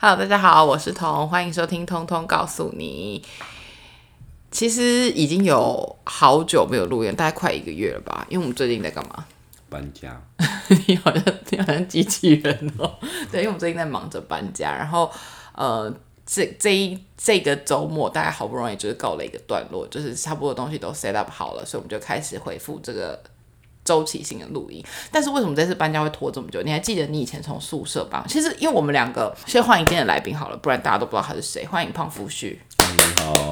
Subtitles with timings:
[0.00, 3.20] Hello，大家好，我是彤，欢迎收听《通通告诉你》。
[4.48, 8.24] 其实已经有好久没有录音，大概快一个月了吧？
[8.30, 9.26] 因为我们最近在干嘛？
[9.68, 10.22] 搬家。
[10.86, 12.94] 你好像你好像机器人哦。
[13.32, 15.10] 对，因为我们最近在忙着搬家，然后
[15.56, 15.92] 呃，
[16.24, 23.20] 这这一这个周末大概好不容易就是告了一个段落，就是差不多东西都 set up 好了，所以我们就开始回复这个。
[23.88, 26.60] 周期性的录音，但是为什么这次搬家会拖这么久？
[26.60, 28.22] 你还记得你以前从宿舍搬？
[28.28, 31.64] 其实因为我们两个先换一天的来宾好了，不然大家都不知道他是谁。
[31.64, 33.50] 欢迎胖夫婿，你好。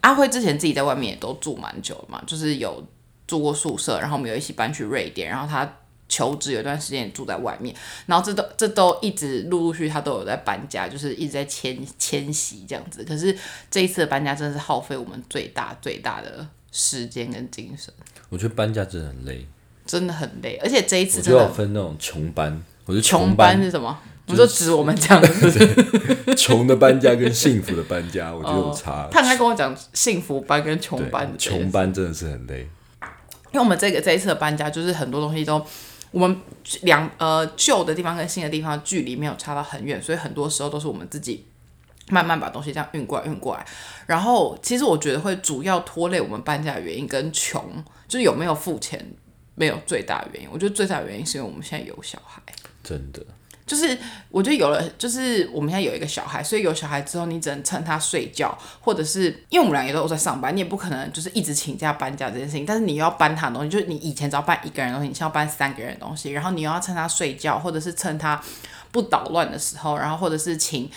[0.00, 2.82] 阿辉之前自己在外面也都住蛮久了嘛，就是有
[3.26, 5.70] 住过宿舍，然后我们有一起搬去瑞典，然后他
[6.08, 7.76] 求职有一段时间也住在外面，
[8.06, 13.04] 然后这都这都一直陆陆续他都有在搬家，就是一直在迁迁徙这样子。
[13.04, 13.36] 可是
[13.70, 16.48] 这一次搬家真的是耗费我们最大最大的。
[16.74, 17.92] 时间跟精神，
[18.32, 19.46] 我觉得搬家真的很累，
[19.84, 23.94] 真的很累，而且这一次就要分那种穷搬，我觉得穷搬是什么？
[24.26, 25.84] 我说指我们这样子，
[26.34, 29.06] 穷的搬家跟幸福的搬家， 我觉得有差。
[29.12, 32.60] 他应该跟我讲幸福搬跟穷搬，穷搬真的是很累，
[33.50, 35.62] 因为我们这个这一次的搬家，就是很多东西都
[36.10, 36.40] 我们
[36.84, 41.44] 两呃旧的地方跟新的地方距离没有差到很远，所以很多时候都是我们自己。
[42.08, 43.64] 慢慢把东西这样运过来，运过来。
[44.06, 47.62] 然后，其实我觉得会主要拖累我们搬家的原因跟穷，
[48.12, 49.02] 就是有没有付钱，
[49.54, 50.48] 没有最大的原因。
[50.52, 52.42] 我觉得最大的原因是因为我们现在有小孩，
[52.84, 53.24] 真的。
[53.64, 53.96] 就是
[54.28, 62.66] 我觉得有了，就是我们现在有一个小孩，所以有小孩之后，你只能趁他睡觉，或者是因为我们俩也都有在上班，你也不可能就是一直请假搬家这件事情。
[62.66, 68.38] 但是你又要搬他的东西，就是你以前只要搬一个人的东西，你现在要搬三个人的东西，然后你又要趁他睡觉，或者是趁他
[68.90, 70.90] 不捣乱的时候，然后或者是请。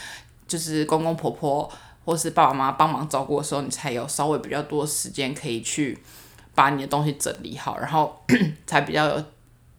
[0.48, 1.68] 就是公公婆婆
[2.06, 5.98] 或是爸爸妈妈帮忙照顾的时候，你才有稍微比较多时间可以去
[6.56, 8.20] 把你的东西整理好，然后
[8.66, 9.24] 才比较有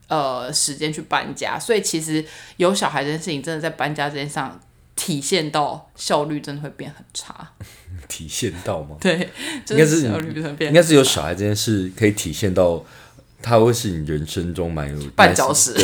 [0.09, 1.59] 呃时间去搬家。
[1.59, 2.25] 所以其实
[2.59, 4.61] 有小孩这件事情，真的在搬家这件上
[4.95, 7.53] 体现到效率，真的会变很差。
[8.07, 8.97] 体现到吗？
[9.01, 9.29] 对，
[9.71, 12.85] 应该是效率变，应该是有小孩这件事可以体现到，
[13.43, 15.75] 它会是你人生中蛮有绊脚石。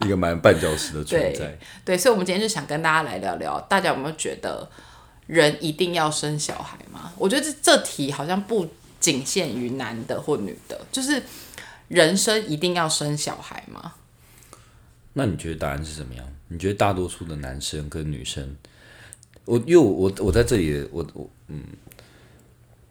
[0.00, 4.68] 一个蛮绊脚石的存在，对，所以，我们今天就想跟大家来聊聊，大家有没有觉得
[5.26, 7.10] 人一定要生小孩吗？
[7.16, 8.68] 我觉得这这题好像不
[9.04, 11.22] 仅限于男的或女的，就是
[11.88, 13.92] 人生一定要生小孩吗？
[15.12, 16.26] 那你觉得答案是怎么样？
[16.48, 18.56] 你觉得大多数的男生跟女生，
[19.44, 21.62] 我因为我我在这里，我我嗯，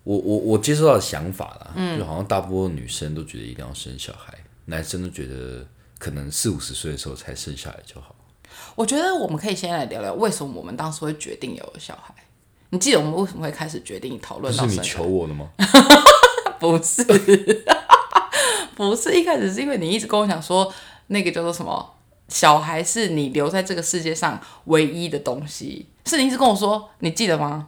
[0.03, 5.65] 我我我接受到的想法啦，嗯，就好像大部分女生都觉得一定要生小孩，男生都觉得。
[5.99, 8.13] 可能四五十岁的时候才生下来就好。
[8.75, 12.13] 我觉得我们可以先来聊聊为什么我们当时会决定有小孩。
[12.71, 14.53] 你记得我们为什么会开始决定讨论？
[14.53, 15.47] 是你求我的吗？
[16.71, 17.03] 不是，
[18.75, 20.73] 不是一开始是因为你一直跟我讲说
[21.07, 21.95] 那个叫做什么
[22.29, 27.67] 小孩是你留在这个世界上唯一的东西，是你一直跟我说，你记得吗？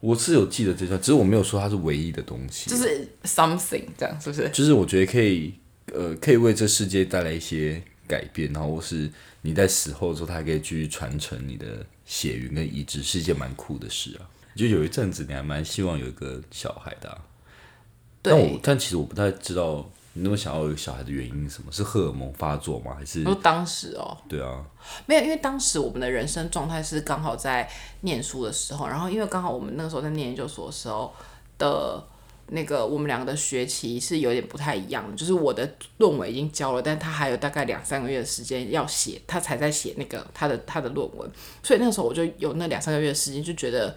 [0.00, 4.48] 我是有记得这段，只是我没有说它是唯一的东西，就是 something 这样，是不是？
[4.50, 5.54] 就是我觉得可以。
[5.92, 9.10] 呃，可以为这世界带来一些改变，然后是
[9.42, 14.22] 你在死后的时候，它可以继续传承你的血缘跟遗志，是一件蛮酷的事啊。
[14.54, 17.18] 就有一阵子你还蛮希望有一个小孩的，
[18.22, 21.70] 但我但其实我不太知道你那么想要有小孩的原因是什么？
[21.70, 22.94] 是荷尔蒙发作吗？
[22.98, 23.22] 还是？
[23.24, 24.64] 说当时哦，对啊，
[25.06, 27.68] 没有，因为当时我们的人生状态是刚好在
[28.00, 31.12] 念书的时候，然后因为刚好我们那个时候在念研究所的时候
[31.58, 32.04] 的。
[32.52, 41.30] 那个我们两个的学期是有点不太一样，就是我的论文已经交了，但他还有大概两三个月的时间要写，他才在写那个他的他的论文，
[41.62, 43.96] 所以那个时候我就有那两三个月的时间，就觉得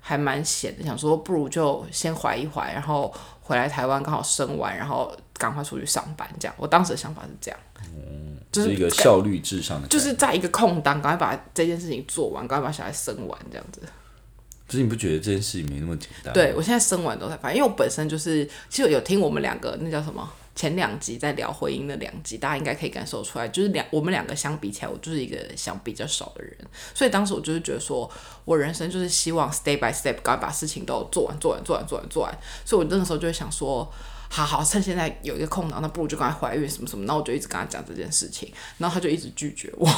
[0.00, 6.54] 还蛮闲的，想说不如就先怀一怀，然后回来台湾刚好生完，然后赶快出去上班，这样。
[6.56, 7.60] 我当时的想法是这样，
[7.94, 13.82] 嗯，就是一个效率至上的，就是在一个空档，赶快把这件事情做完，赶快把小孩生完，这样子。
[14.66, 16.34] 可是你不觉得这件事情没那么简单？
[16.34, 26.52] 对我现在生完都才发现，因为我本身就是，其实有听我们两个那叫什么前两集在聊婚姻的两集，大家应该可以感受出来，就是两我们两个相比起来，我就是一个想比较少的人，
[26.92, 28.10] 所以当时我就是觉得说，
[28.44, 32.38] 我人生就是希望 step by step，赶快把事情都做完，做完，做完，做完，做完。
[32.64, 33.88] 所以我那个时候就会想说，
[34.28, 37.04] 好好趁现在有一个空档，那不如就赶快怀孕什么什么。
[37.04, 39.88] 那我就一直跟他讲这件事情，然后他就一直拒绝我。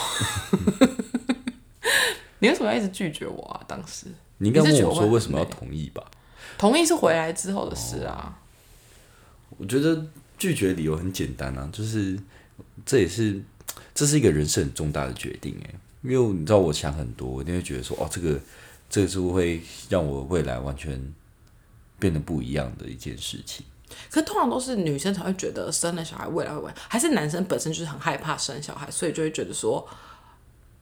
[2.41, 3.65] 你为什么要一直拒绝我啊？
[3.67, 4.09] 当时？
[4.37, 6.05] 你应该问我说为什么要同意吧？
[6.59, 8.37] 同意是回来之后的事啊。
[9.57, 10.07] 我觉得
[10.41, 12.19] 拒绝理由很简单啊，就是
[12.85, 13.41] 这也是
[13.95, 18.41] 这是一个人生很重大的决定哎，因为你知道我想很多，我一定会觉得说哦，这个
[18.89, 21.01] 这个是会让我未来完全
[22.01, 23.65] 变得不一样的一件事情。
[24.11, 29.89] 可通常都是女生才会觉得生了小孩未来会，还是男生本身就是很害怕生小孩，所以就会觉得说。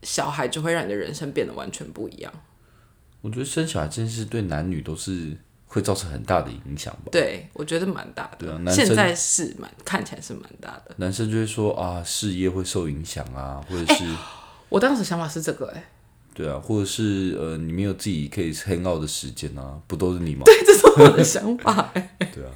[0.04, 2.32] 小孩就会让你的人生变得完全不一样。
[3.20, 5.36] 我觉得生小孩这件事对男女都是
[5.68, 7.10] 会造成很大的影响吧。
[7.12, 8.38] 对，我觉得蛮大的。
[8.38, 10.94] 对啊男生现在是蛮看起来是蛮大的。
[10.96, 14.04] 男生就会说啊，事业会受影响啊，或者是、
[14.68, 15.84] 我当时想法是这个、哎，
[16.38, 20.42] 对啊，或者是呃，你没有自己可以 hang out 的时间啊，不都是你吗？
[20.46, 22.50] 对这是我的想法、哎， 对啊，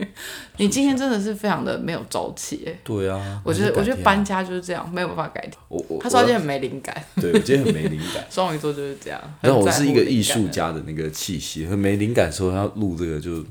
[0.58, 3.40] 你今天真的是非常的没有朝气、哎，对啊。
[3.42, 5.54] 我觉得，我觉得搬家就是这样，没有办法改天。
[5.68, 8.22] 我我他说他今天很没灵感，对我今天很没灵感。
[8.28, 9.18] 双鱼座就是这样。
[9.40, 13.42] 然后我是一个艺术家的那个气息，很没灵感的时候，要录这个就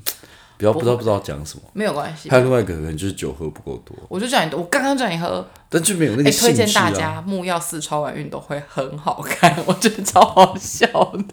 [0.61, 1.63] 比较不知道不知道讲什么。
[1.73, 2.37] 没有关系还。
[2.37, 6.71] 有另外一个可能就是酒喝不够多，我就叫你，我刚刚叫你喝，但就没有那哎、个兴推荐。
[6.71, 10.85] 大家木曜四超玩运动会很好看， 我觉得超好笑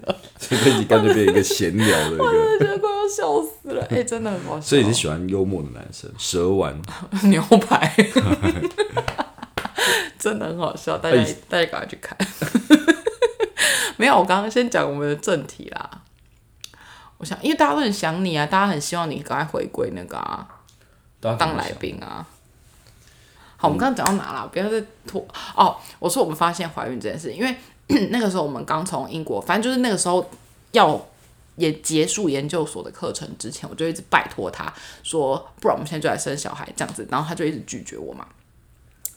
[0.03, 2.25] 的，所以这集干脆变一个闲聊的一个。
[2.25, 4.63] 我觉得快要笑死了，哎、真的很好笑。
[4.63, 6.75] 所以你是喜欢幽默的男生，蛇丸。
[7.29, 7.95] 牛排，
[10.19, 12.17] 真的很好笑，大家、哎大家赶快去看。
[13.99, 15.91] 没有，我刚刚先讲我们的正题啦。
[17.19, 20.47] 我想，因为大家都很想你啊，大家很希望你赶快回归那个啊，
[21.21, 22.27] 当来宾啊。
[23.57, 24.47] 好，我们刚刚讲到哪了？
[24.49, 25.27] 不要再拖
[25.57, 25.77] 哦。
[25.99, 27.57] 我说我们发现怀孕这件事，因为
[28.11, 30.31] 那个时候我们刚从英国，反正就是那个时候
[30.71, 31.05] 要
[31.57, 34.73] 也结束研究所的课程之前，我就一直拜托他
[35.03, 38.25] 说，不然我们现在就来生小孩这样子，然后他就一直拒绝我嘛。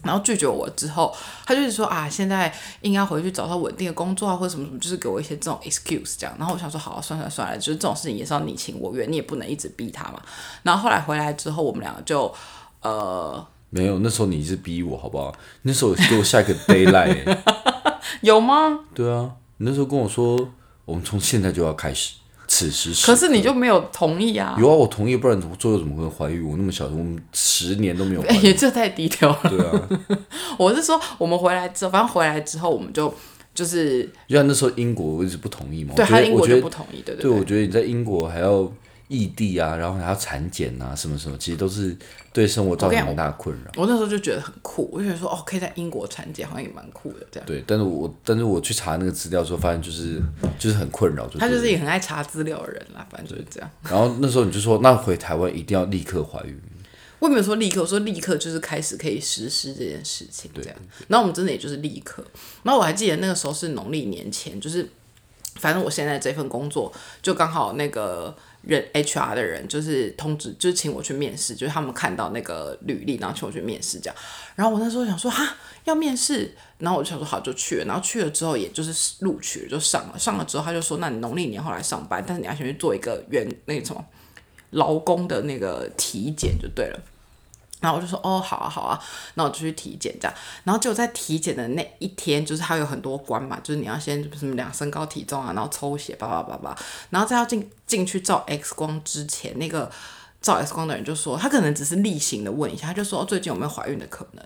[0.04, 1.16] 然后拒绝我之后，
[1.46, 6.36] 他就是说啊，现在应该回去找到稳定的工作啊，或者什么什么，就是给我一些这种 excuse 这样。
[6.40, 10.22] 然后我想说，好、算了算了，就是这种事情也是要你情我愿，你也不能一直逼他嘛。
[10.64, 12.34] 然后后来回来之后，我们两个就
[12.82, 15.34] 呃没有，那时候你是逼我，好不好？
[15.62, 17.42] 那时候给我下一个 d a y l i g h t
[18.22, 18.80] 有吗？
[18.94, 20.50] 对啊，你那时候跟我说，
[20.86, 22.16] 我们从现在就要开始，
[22.54, 24.58] 此时此可是你就没有同意啊？
[24.60, 26.46] 有啊，我同意，不然最后怎么会怀孕？
[26.46, 28.54] 我那么小，我们十年都没有怀哎、孕。
[28.58, 29.40] 这太低调了。
[29.50, 29.90] 对啊，
[30.60, 33.14] 我是说，我们回来之后，反正回来之后，我们就
[33.56, 35.94] 就是就像那时候英国我一直不同意嘛。
[35.96, 38.70] 对他英国就不同意，对对对，我觉得你在英国还要
[39.12, 41.94] 异地啊，然后还要产检啊，什么什么，其实都是
[42.32, 43.72] 对生活造成很大的困扰。
[43.76, 47.46] 我那时候就觉得很酷，我就觉得说，哦，可以在英国产检，好像也蛮酷的这样。
[47.46, 50.22] 对，但是我但是我去查那个资料时候，发现就是
[50.58, 53.70] 就是很困扰，就他就是对了一个很爱查资料的人啦，反正就是这样。
[53.84, 56.58] 然后那时候你就说，那回台湾一定要立刻怀孕。
[57.20, 60.76] 我也没有说立刻，我说立刻就是开始可以实施这件事情这样。
[61.08, 62.26] 然后我们真的也就是立刻。
[62.64, 64.90] 然后我还记得那个时候是农历年前，就是
[65.58, 66.92] 反正我现在这份工作
[67.22, 74.16] 就刚好那个人 HR 的人就是通知，就是请我去面试，就是他们看到那个履历，然后请我去面试这样。
[74.56, 75.56] 然后我那时候想说哈
[75.86, 84.06] 要面试，然后我就想说好就去了，然后去了之后也就是录取了就上了，上了之后他就说那你农历年后来上班，但是你要先去做一个员那个什么
[84.72, 87.00] 劳工的那个体检就对了。
[87.82, 88.98] 然后我就说哦，好啊，好啊，
[89.34, 90.34] 那我就去体检这样。
[90.64, 96.78] 然后就在体检的那一天，就是它有很多关嘛，就是你要先什么量身高体重啊，然后抽血，叭叭叭叭，
[97.10, 99.92] 然后在要进进去照 X 光之前，那个
[100.42, 104.46] 照 X 光的人就说，他可能只是例行的问一下，他就说、最近有没有怀孕的可能。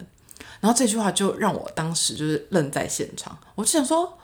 [0.61, 4.17] 然后这句话就让我当时就是愣在现场，我就想说，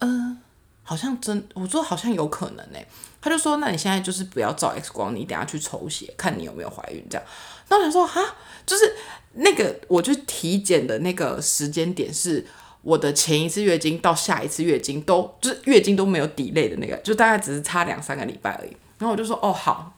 [0.00, 0.38] 嗯、
[0.88, 2.86] 好像真，我说好像有可能哎、
[3.20, 7.26] 他就说，那你现在就是不要照 X 光，你等下去抽血，看你有没有怀孕这样。
[7.68, 8.22] 那我想说，哈，
[8.64, 8.94] 就是
[9.32, 12.46] 那个我去体检的那个时间点是
[12.82, 18.76] 我的前一次月经到下一次月经都就是月经都没有 delay 的那个，就大概只是差两三个礼拜而已。
[18.98, 19.92] 然后我就说，哦好。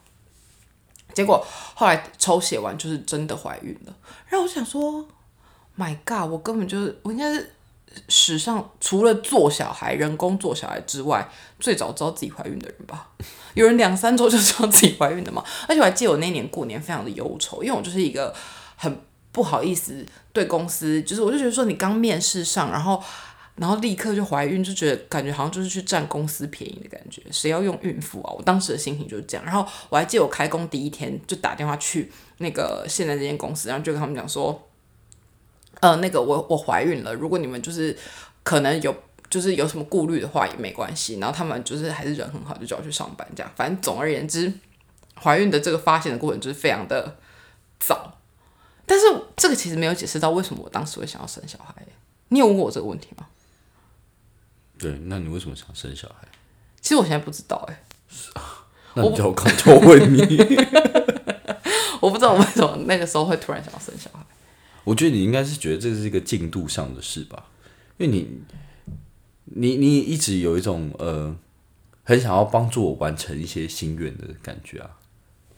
[1.14, 3.96] 结果后来抽血完就是真的怀孕了，
[4.28, 5.04] 然后我想说
[5.76, 7.52] ，My God，我根本就是我应该是
[8.08, 11.28] 史上除了做小孩人工做小孩之外，
[11.58, 13.10] 最早知道自己怀孕的人吧。
[13.54, 15.42] 有人两三周就知道自己怀孕的嘛？
[15.68, 18.34] 而且我还记得我那年过年非常的忧愁，因为我就是一个
[18.76, 19.00] 很
[19.32, 23.02] 不好意思对公司，就是我就觉得说你刚面试上，然后
[23.56, 28.32] 然后立刻就怀孕，就觉得感觉好像就是去占公司便宜的感觉，谁要用孕妇啊？
[28.36, 29.44] 我当时的心情就是这样。
[29.44, 34.67] 然后我还记得我开工第一天就打电话去那个现在这间公司，然后就跟他们讲说，
[35.80, 37.96] 呃，那个我我怀孕了，如果你们就是
[38.42, 38.94] 可能有。
[39.30, 43.52] 就是有什么顾虑的话也没关系，然后他们就是还是人很好，就叫我去上班这样。
[43.54, 44.50] 反正总而言之，
[45.22, 47.18] 怀孕的这个发现的过程就是非常的
[47.78, 48.16] 早，
[48.86, 49.04] 但是
[49.36, 51.74] 这个其实没有解释到为什么我当时会想要生小孩。
[52.28, 53.26] 你有问过我这个问题吗？
[54.78, 56.26] 对，那你为什么想生小孩？
[56.80, 57.84] 其实我现在不知道哎、
[58.96, 60.56] 那你叫我刚就问你。
[62.00, 64.24] 我不知道我为什么那个时候会突然想要生小孩。
[64.88, 67.44] 我觉得你应该是觉得这是一个进度上的事吧，
[67.98, 68.26] 因为你，
[69.44, 71.36] 你你一直有一种呃，
[72.04, 74.90] 很想要帮助我完成一些心愿的感觉啊，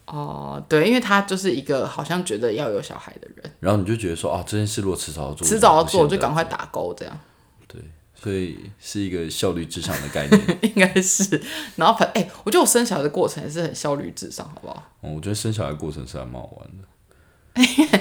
[0.07, 7.21] 哦，对，因为他就是一个好像觉得要有小孩的人，然后你就觉得说，啊，这件事如果迟早要做，迟早要做我就赶快打勾这样。
[7.69, 7.81] 对
[8.17, 10.59] 所以是一个效率至上的概念。
[10.75, 11.41] 应该是。
[11.77, 14.93] 然后反哎、我觉得我生小孩的过程也是很效率至上，好不好？
[15.03, 18.01] 哦，我觉得生小孩过程是还蛮好玩的。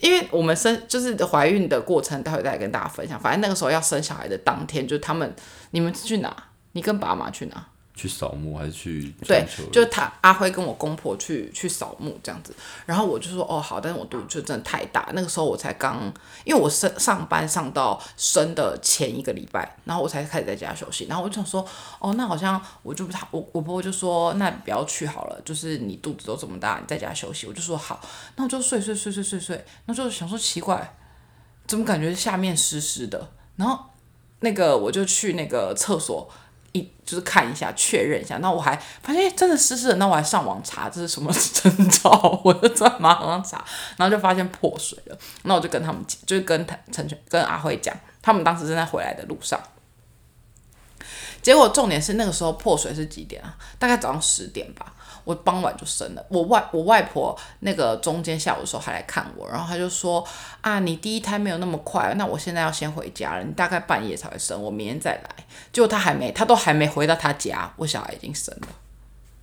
[0.00, 3.20] 因为我们生就是怀孕的过程，待会再来跟大家分享。
[3.20, 5.34] 反正那个时候要生小孩的当天，就是他们
[5.70, 6.34] 你们去哪？
[6.72, 7.66] 你跟爸妈去哪？
[8.00, 12.54] 去扫墓还是去对？，就是他阿辉跟我公婆去去扫墓这样子，
[12.86, 16.10] 然后我就说哦好，但是我肚子就真的太大，那个时候我才刚，
[16.44, 21.62] 因为我上上班上到生的前一个礼拜，然后我才开始在家休息，然后我就想说
[21.98, 28.00] 哦那好像我就不太，我我婆婆就说那不要去好了，就是你肚子都这么大，你在家休息，我就说好，
[28.36, 30.96] 那我就睡睡睡睡睡睡，然后就想说奇怪，
[31.66, 33.78] 怎么感觉下面湿湿的，然后
[34.40, 36.26] 那个我就去那个厕所。
[36.72, 43.64] 一就是看一下确认一下，那我还发现、真的湿湿的，那我还上网查这是什么 征兆，我就在马桶上查，
[43.96, 49.60] 然后就发现破水了，那我就跟他们就是跟陈陈全跟阿慧讲，他们当时正在回来的路上，
[51.42, 53.56] 结果重点是那个时候破水是几点啊？
[53.78, 54.94] 大概早上十点吧。
[55.30, 60.26] 我傍晚就生了，我外我外婆那个中间下午的时候还来看我，然后她就说
[60.60, 65.30] 啊，你第一胎没有那么快，那我现在要先回家了，你大概半夜才会生，我明天再来。
[65.72, 68.68] 结果她还没，她都还没回到她家，我小孩已经生了，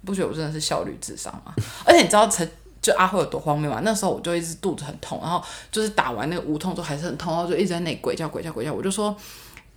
[0.04, 1.54] 不觉得我真的是效率至上吗？
[1.86, 2.50] 而且你知道陈
[2.82, 3.82] 就阿慧有多荒谬吗？
[3.84, 5.42] 那时候我就一直肚子很痛，然后
[5.72, 9.16] 就是打完那个无痛之后还是很痛，然后就一直在那里鬼叫鬼叫鬼叫，我就说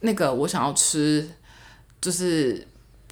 [0.01, 1.29] 那个我想要吃
[2.01, 2.67] 就是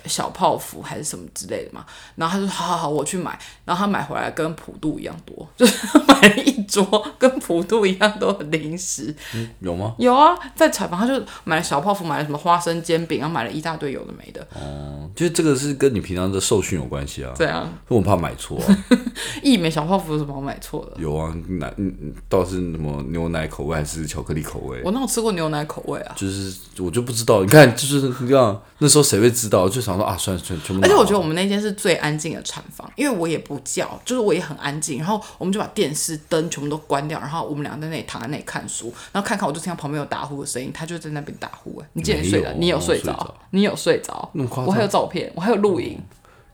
[0.07, 1.85] 小泡芙还是什么之类的嘛，
[2.17, 9.15] 然后他说好好好，我去买，然后他买回来跟普渡一样多， 就是买了一桌跟普渡一样多的零食，
[9.61, 9.95] 有吗？
[9.99, 17.33] 有啊，在采访他就买了小泡芙，买了什么花生煎饼，然后买了一大堆有的没的，哦，就是这个是跟你平常的受训有关系啊。
[17.37, 18.79] 这样我怕买错啊。
[19.43, 21.01] 一枚小泡芙有什么好买错的？
[21.01, 24.81] 有啊，奶嗯嗯，倒是什么牛奶口味还是巧克力口味？
[24.85, 26.15] 我那有吃过牛奶口味啊？
[26.17, 29.69] 就是我就不知道，你看，就是你看那时候谁会知道？
[29.69, 30.85] 就想说啊，算了，全全部。
[30.85, 41.81] 而且我觉得我们那间是最安静的产房，因为我也不叫，就是我也很安静，然后我们就把电视灯全部都关掉，然后我们俩在那里躺在那里看书，然后看看我就听到旁边有打呼的声音，他就在那边打呼。
[41.81, 42.53] 哎，你竟然睡的？
[42.55, 43.35] 你有睡着着？
[43.51, 44.31] 你有睡着？
[44.35, 46.01] 那么夸张我还有照片，我还有录影。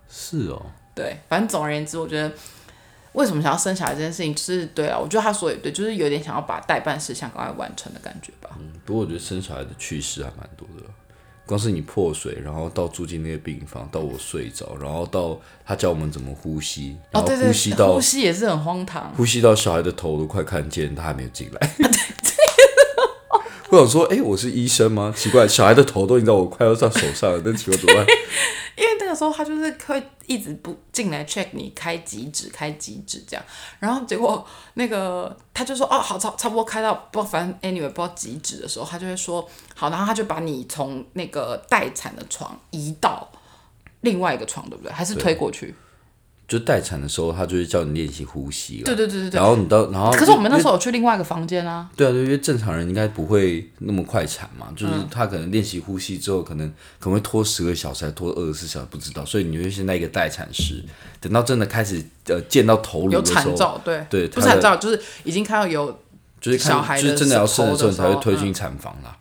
[0.09, 0.63] 是哦，
[0.95, 2.33] 对，反正总而言之，我觉得
[3.15, 8.51] 为什么想要生小孩这件事情，就是对啊，我觉得他说也对，就是有点想要把代办事项赶快完成的感觉吧。
[8.59, 10.85] 嗯不过我觉得生小孩的趣事还蛮多的。
[11.47, 19.13] 光是你破水，然后到住进那个病房，到我睡着，然后到他教我们怎么呼吸，然哦，后呼吸到、呼吸也是很荒唐。
[19.17, 21.71] 呼吸到小孩的头都快看见，他还没有进来。
[23.75, 25.13] 我想说，哎、我是医生吗？
[25.17, 28.07] 奇怪，小孩的头都已经在我快要到手上了，那奇怪怎么办？
[28.77, 33.45] 因为那个时候他就是会一直不进来 check 你开几指开几指这样，
[33.79, 43.31] 然后结果那个他就说哦好差差不多开到不知道反正 anyway 不知道几指的时候，他就会说好，然后他就把你从那个待产的床移到
[44.01, 44.93] 另外一个床，对不对？
[44.93, 45.75] 还是推过去？
[46.47, 48.85] 就待产的时候，他就会叫你练习呼吸了。
[48.85, 49.41] 对对对对对。
[49.41, 60.85] 然后你到，然后可是我们那时候有去另外一个房间啊，对啊，对，因为正常人应该不会那么快产嘛，就是嗯他可能练习呼吸之后，可能可能会拖十个小时，还拖二十四小时，不知道，所以你会现在一个待产室，
[61.21, 65.99] 等到真的开始呃见到头颅有产兆，对，对不是产兆，就是已经看到有
[66.41, 69.17] 就是小孩的看就是真的要生的时候，才会推进产房啦。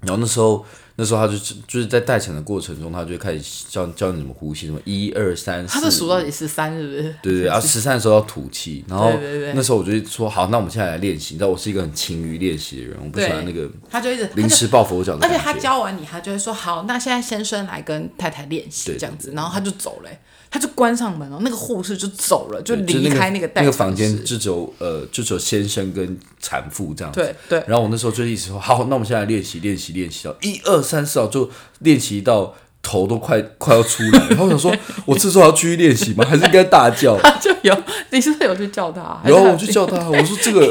[0.00, 0.64] 然后那时候，
[1.02, 7.14] 那时候他就就是在待产的过程中，他就开始教教你怎么呼吸，什么一二三四，他是数到底十三是不是？
[7.20, 9.10] 对对，然后 十三的时候要吐气，然后
[9.54, 11.34] 那时候我就说好，那我们现在来练习。
[11.34, 15.52] 你知道我是一个很勤于练习的人，我不喜欢那个他就一直临时抱佛脚的而且他。
[15.62, 20.20] 教完你，他就会说好，那现在先生来跟太太练习这样子，然后他就走了欸、
[20.52, 27.18] 他就关上门了，那个护士就走了，就就是离开那个待产那个房间，就只有呃，就只有先生跟产妇这样子。
[27.20, 34.26] 对对，然后我那时候就一直说好，那我们现在练习练习练习到一二三四哦，就练习到头都快 快要出来了。
[34.28, 34.70] 然后我想说，
[35.06, 36.22] 我这时候要继续练习吗？
[36.22, 37.16] 还是应该大叫？
[37.24, 37.74] 他就有，
[38.10, 39.22] 你是不是有去叫他？
[39.24, 40.70] 然后我就叫他， 我说这个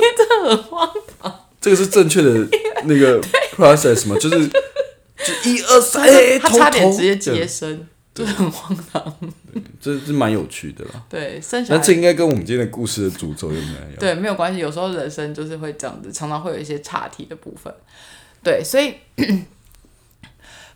[1.60, 2.48] 这个是正确的
[2.86, 3.20] 那个
[3.56, 4.16] process 吗？
[4.20, 9.18] 就是就一二三，哎，他差点直接接生，就很荒唐。
[9.80, 11.04] 这这蛮有趣的啦。
[11.10, 14.00] 对，生小孩那这应该跟我们今天的故事的主轴有没有？
[14.00, 14.60] 对，没有关系。
[14.60, 17.74] 有时候人生就是会这样子，常常会有一些岔题的部分。
[18.44, 18.96] 对，所以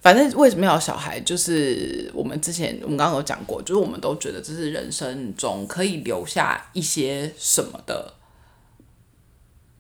[0.02, 8.14] 反正为什么要有小孩，就是我们之前我们刚刚有讲过，就是我们都觉得这是人生中可以留下一些什么的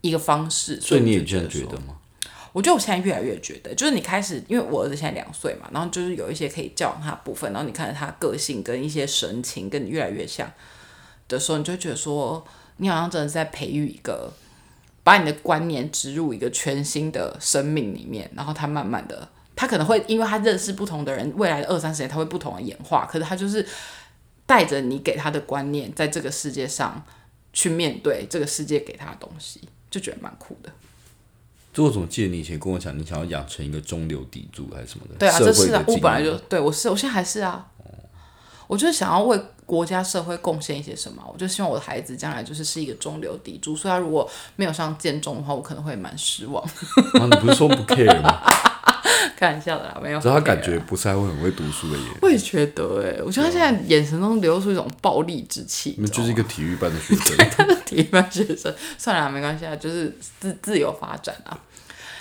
[0.01, 0.81] 一个方式。
[0.81, 1.99] 所以你也这样觉得吗？
[2.55, 10.49] 我觉得我现在越来越觉得，就是你开始，因为我儿子现在两岁嘛，然后就是有一些可以教他部分，然后你看着他个性跟一些神情跟你越来越像
[11.27, 12.47] 的时候，你就觉得说，
[12.77, 14.31] 你好像真的是在培育一个
[15.03, 23.67] 把你的观念植入一个全新的生命里面，然后他慢慢的，他可能会因为他认识不同的人，未来的二三十年他会不同的演化，可是他就是
[24.45, 27.03] 带着你给他的观念，在这个世界上
[27.51, 29.59] 去面对这个世界给他的东西，
[29.91, 30.71] 就觉得蛮酷的。
[31.75, 37.67] 就我总记得你以前跟我讲，你想要养成一个中流砥柱还是什么的，对啊，社这是啊，我本来就对我是，我现在还是啊。
[38.67, 46.63] 我就是想要为国家社会贡献一些什么，我就希望我的孩子将来就是是一个中流砥柱，所以他如果没有上建中的话，我可能会蛮失望。
[46.63, 48.41] 啊你不是说不 care 吗？
[49.37, 50.19] 开玩笑的啦，没有。
[50.19, 57.37] 他感觉不是还会很会读书的耶，我也觉得哎、我觉得他现在眼神中流露出一种暴力之气，你们就是一个体育班的学生。
[57.51, 61.59] 他的体育班学生，算了，没关系啊，就是自自由发展啊。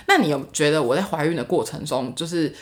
[0.06, 2.54] 那你有觉得我在怀孕的过程中，就是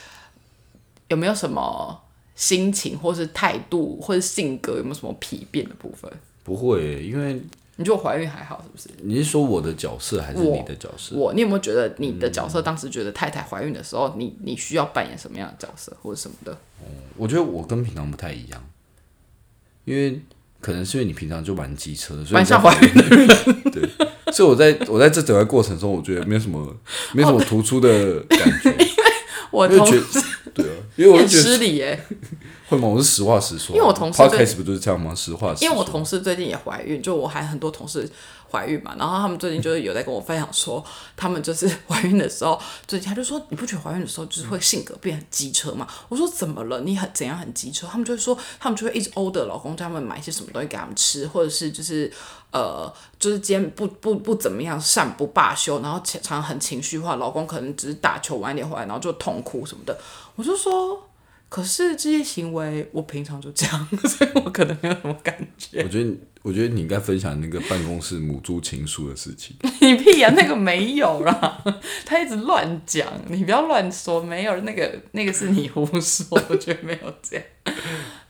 [1.09, 2.01] 有没有什么
[2.37, 6.11] 心情，或是态度，或是性格，有没有什么疲变的部分？
[6.45, 7.41] 不会，因为
[7.77, 8.91] 你觉得我怀孕还好是不是？
[9.03, 11.17] 你是说我的角色还是你的角色？
[11.17, 16.53] 我，你有没有觉得你的角色当时觉得太太怀孕的时候，你你需要扮演什么样的角色或者什么的？
[16.53, 16.87] 哦
[17.17, 18.63] 我觉得我跟平常不太一样，
[19.85, 20.21] 因为
[20.61, 23.27] 可能是因为你平常就蛮机车的，所以蛮你在像怀孕的人，
[23.71, 26.77] 对，所以我在我在这整个过程中，我觉得没有什么
[27.13, 28.75] 没有什么突出的感觉，
[29.51, 31.99] 我同因为觉得对啊，因为我觉得失礼耶，
[32.69, 32.87] 会吗？
[32.89, 35.15] 我是实话实说啊，因为我同事他对开始不就是这样吗？
[35.15, 38.09] 实话实说，因为我同事最近也怀孕，就我还很多同事
[38.53, 40.85] 怀孕嘛，然后他们最近就是有在跟我分享说，
[41.17, 45.89] 他们就是怀孕的时候，最近他就说你不觉得怀孕的时候就是会性格变很机车吗？
[46.11, 46.81] 我说怎么了？
[46.83, 47.87] 你很怎样很机车？
[47.87, 52.13] 他们就会说，他们就会一直殴的老公叫他们买一些什么东西给他们吃，或者是就是
[52.51, 59.99] 呃，就是今天不不不怎么样，善不罢休，然后常常很情绪化，老公可能只是打球晚点回来，然后就痛哭什么的。
[60.37, 61.09] 我就说。
[61.53, 65.83] 可是这些行为，我平常就这样， 所以我可能没有什么感觉。
[65.83, 69.55] 我觉得我觉得你应该分享那个办公室母猪情书的事情。
[69.83, 71.63] 你屁呀、那个没有啦，
[72.07, 77.45] 他一直乱讲，你不要乱说，没有那个那个是你胡说，我觉得没有这样。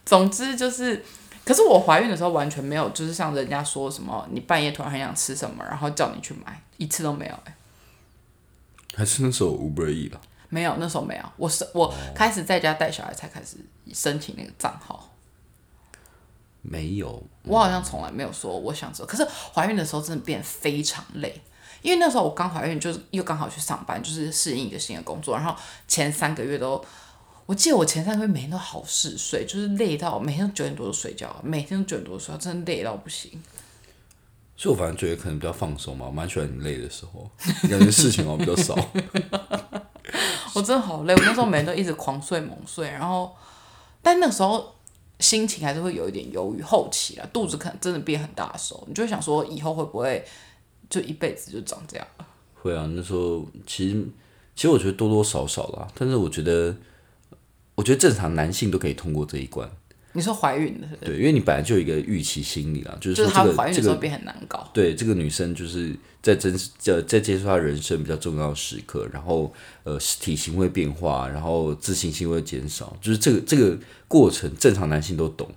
[0.05, 1.05] 总之就是，
[1.45, 7.55] 可是我怀孕的时候完全没有，就是像人家说什么，你半夜突然很想吃什么，然后叫你去买，一次都没有、欸，
[8.97, 10.21] 还是那时候 Uber E 了，
[10.53, 13.57] 没有，那时候没有，我是我开始在家带小孩才开始
[13.95, 15.11] 申请那个账号。
[16.61, 21.41] 没有，我好像从来没有说我想说，可是怀孕的时候真的变得非常累，
[21.81, 25.57] 因为那时候我刚怀孕，就是又刚好去上班，就是适应一个新的工作，然后
[25.89, 26.85] 前三个月都，
[27.47, 33.43] 我记得我前三个月每天都好嗜睡，就是累到每天都九点多就睡觉，每天都九点多就睡觉，真的累到不行。
[34.55, 37.29] 所以我反正觉得可能比较放松嘛，我蛮喜欢你累的时候，
[37.69, 38.77] 感觉事情好像比较少。
[40.55, 43.35] 我真的好累，我那时候每天都一直狂睡猛睡，然后，
[44.03, 44.75] 但那时候
[45.21, 50.25] 心情还是会有一点忧郁，后期啊，肚子可能真的变很大的时候，你就会想说以后会不会
[50.91, 52.07] 就一辈子就长这样？
[52.61, 54.05] 会啊，那时候其实
[54.55, 56.77] 其实我觉得多多少少啦，但是我觉得
[57.75, 59.71] 我觉得正常男性都可以通过这一关，
[60.15, 64.71] 你说怀孕的，是不是对，因为你本来就有一个预期心理啦，就是就是她说这怀孕的时候个这个变很难搞。
[64.75, 69.53] 对这个女生就是在真在在接触她人生比较重要的时刻，然后
[69.85, 75.49] 呃体型会变化，然后自信心会减少，就是这个这个过程正常男性都懂，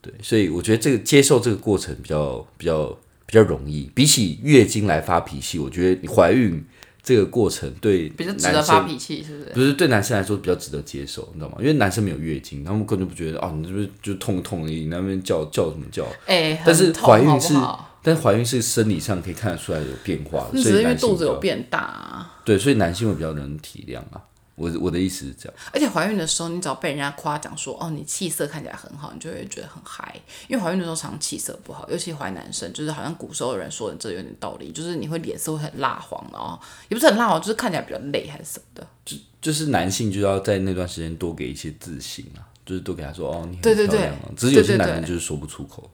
[0.00, 2.86] 对，所以我觉得这个接受这个过程比较比较
[3.24, 6.64] 比较容易，比起月经来发脾气，我觉得你怀孕
[7.04, 9.50] 这个过程对比较值男得发生脾气，是不是？
[9.50, 11.58] 不是对男生来说比较值得接受，你知道吗？
[11.60, 16.06] 因为男生没有月经，他们根本就不觉得哦，你是不是就痛痛你那边叫叫什么叫？
[16.26, 24.20] 哎、但是怀孕是好但是怀孕是生理上可以看得出来有变化的，那只是因为所以肚子有变大、啊，对，所以男性会比较能体谅啊。
[24.56, 30.14] 我我的意思是这样，而且怀孕的时候，你只要被人家夸奖说哦，你气色看起来很好，你就会觉得很嗨。
[30.46, 36.56] 因为怀孕的时候常常气色不好，尤其怀男生，就是好像古时候的人说的这有点道理，就是你会脸色会很蜡黄，然后
[36.88, 38.86] 也不是很蜡黄，就是看起来比较累还是什么的。
[39.04, 44.08] 就就是男性就要在那段时间多给一些自信啊，就是多给他说哦，你很对对对。
[44.36, 45.90] 只是有些男人就是说不出口，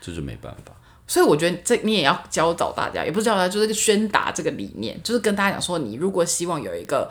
[0.00, 0.72] 这就没办法。
[1.06, 7.10] 所以我觉得这你也要教导大家，也不是教导大家，就是宣达这个理念，就是跟大家讲说，你如果希望有一个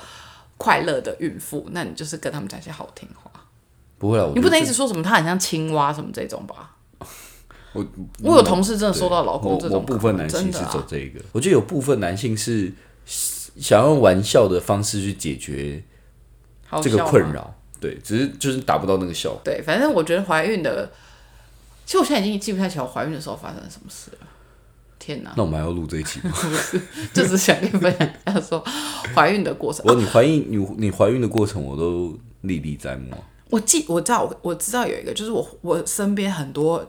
[0.62, 3.32] 快乐的孕妇，那你就是跟他们讲一些好听话，
[3.98, 6.76] 不会啊，我你不能一直说什么她很像青蛙什么这种吧。
[7.74, 7.86] 我
[8.22, 12.72] 我有同事真的收到老公这种部分男性是走这个，我觉得有部分男性是
[13.06, 15.82] 想用玩笑的方式去解决
[16.82, 19.42] 这个困扰，对，只是就是达不到那个效果。
[19.44, 20.92] 对，反正我觉得怀孕的，
[21.86, 24.21] 其实我现在已经记不太起来我怀孕的时候发生了什么事了。
[25.02, 26.32] 天哪，那我们还要录这一期吗？
[27.12, 28.64] 就是想跟你分享一下说
[29.16, 29.84] 怀孕的过程。
[29.90, 33.18] 我你怀孕你你怀孕的过程我都历历在目啊。
[33.50, 36.88] 我记我知道我我知道有一个，就是我我身边很多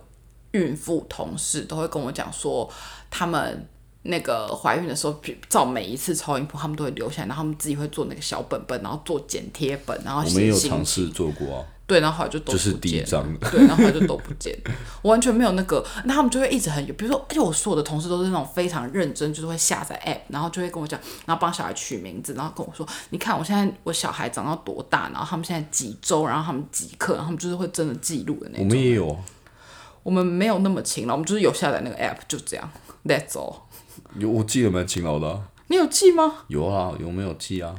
[0.53, 2.71] 孕妇同事都会跟我讲说，
[3.11, 3.67] 他们
[4.03, 14.57] 那个怀孕的时候照每一次超音波，他们都会留下来，然后他们自己会做那个小本本，然后做剪贴本，然后我们也有尝试做过啊，对，然后后来就都就是不见第一张，对，然后后来就都不见，
[15.03, 28.71] 我完全没有那个，那他们就会一直很有，比如说，而且我所有的同事都是那种非常认真，就是会下载 app，然后就会跟我讲，然后帮小孩取名字，然后跟我说，你看我现在我小孩长到多大，然后他们现在几周，然后他们几克，然后他们就是会真的记录的那种我。
[28.71, 29.17] 们也有啊，
[30.03, 32.71] 我们没有那么勤劳，我们就是有下载那个 app，就这样
[33.05, 33.57] ，That's all。
[34.19, 36.45] 有我记得蛮勤劳的啊、你有记吗？
[36.49, 37.75] 有啊，有没有记啊？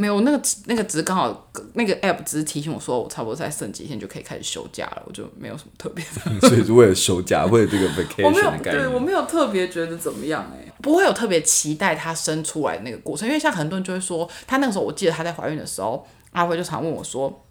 [0.00, 6.38] 没有，那个那个只是刚好那个 app 只是提醒我说我差不多再剩几天就可以开始休假了，我就没有什么特别的。
[6.48, 7.86] 所以是为了休假，为了这个
[8.24, 9.00] 我没 vacation 有对我。
[9.00, 17.44] 没有特别觉得怎么样哎、不会有特别期待她生出来那个过程，因为像很多人就会说，她那个时候我记得她在怀孕的时候，阿辉就常问我说。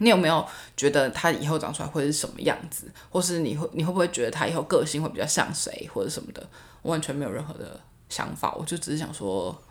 [0.00, 0.46] 你有没有
[0.76, 6.40] 觉得她以后长出来会是什么样子，或是你会你会不会觉得她以后个性会比较像谁，或者什么的？
[6.82, 9.67] 我完全没有任何的想法，我就只是想说，啊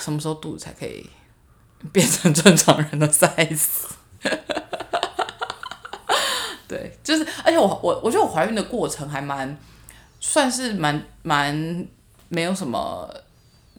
[0.00, 1.08] 什么时候肚子才可以
[1.92, 3.88] 变成正常人的 size？
[6.68, 9.58] 对，就是，而且我我我觉得我怀孕的过程还蛮
[10.20, 11.86] 算是蛮蛮
[12.28, 13.12] 没有什么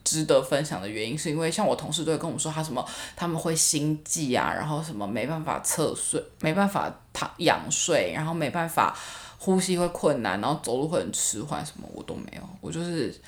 [0.04, 8.96] 值得分享的原因，是因为像我同事都会跟我说，他什么他们会心悸啊，然后什么没办法侧睡，没办法躺仰睡，然后没办法
[9.40, 13.20] 呼吸会困难，然后走路会很迟缓，什么我都没有，我就是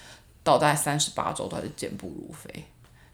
[0.45, 2.63] 到大概三十八周她还是健步如飞，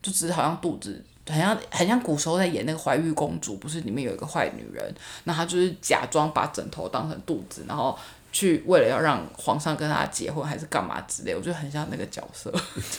[0.03, 1.03] 就只是好像肚子。
[1.27, 7.97] 很像很像古时候在演那个怀玉公主，不是里面有一个坏女人，那她就是假装把枕头当成肚子，然后
[8.33, 12.51] 去为了要让皇上跟她结婚还是干嘛之类，我觉得很像那个角色，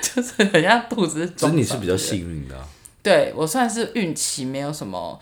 [0.00, 2.66] 就是很像肚子是只是装你是比较幸运的、啊，
[3.02, 5.20] 对我算是孕期没有什么，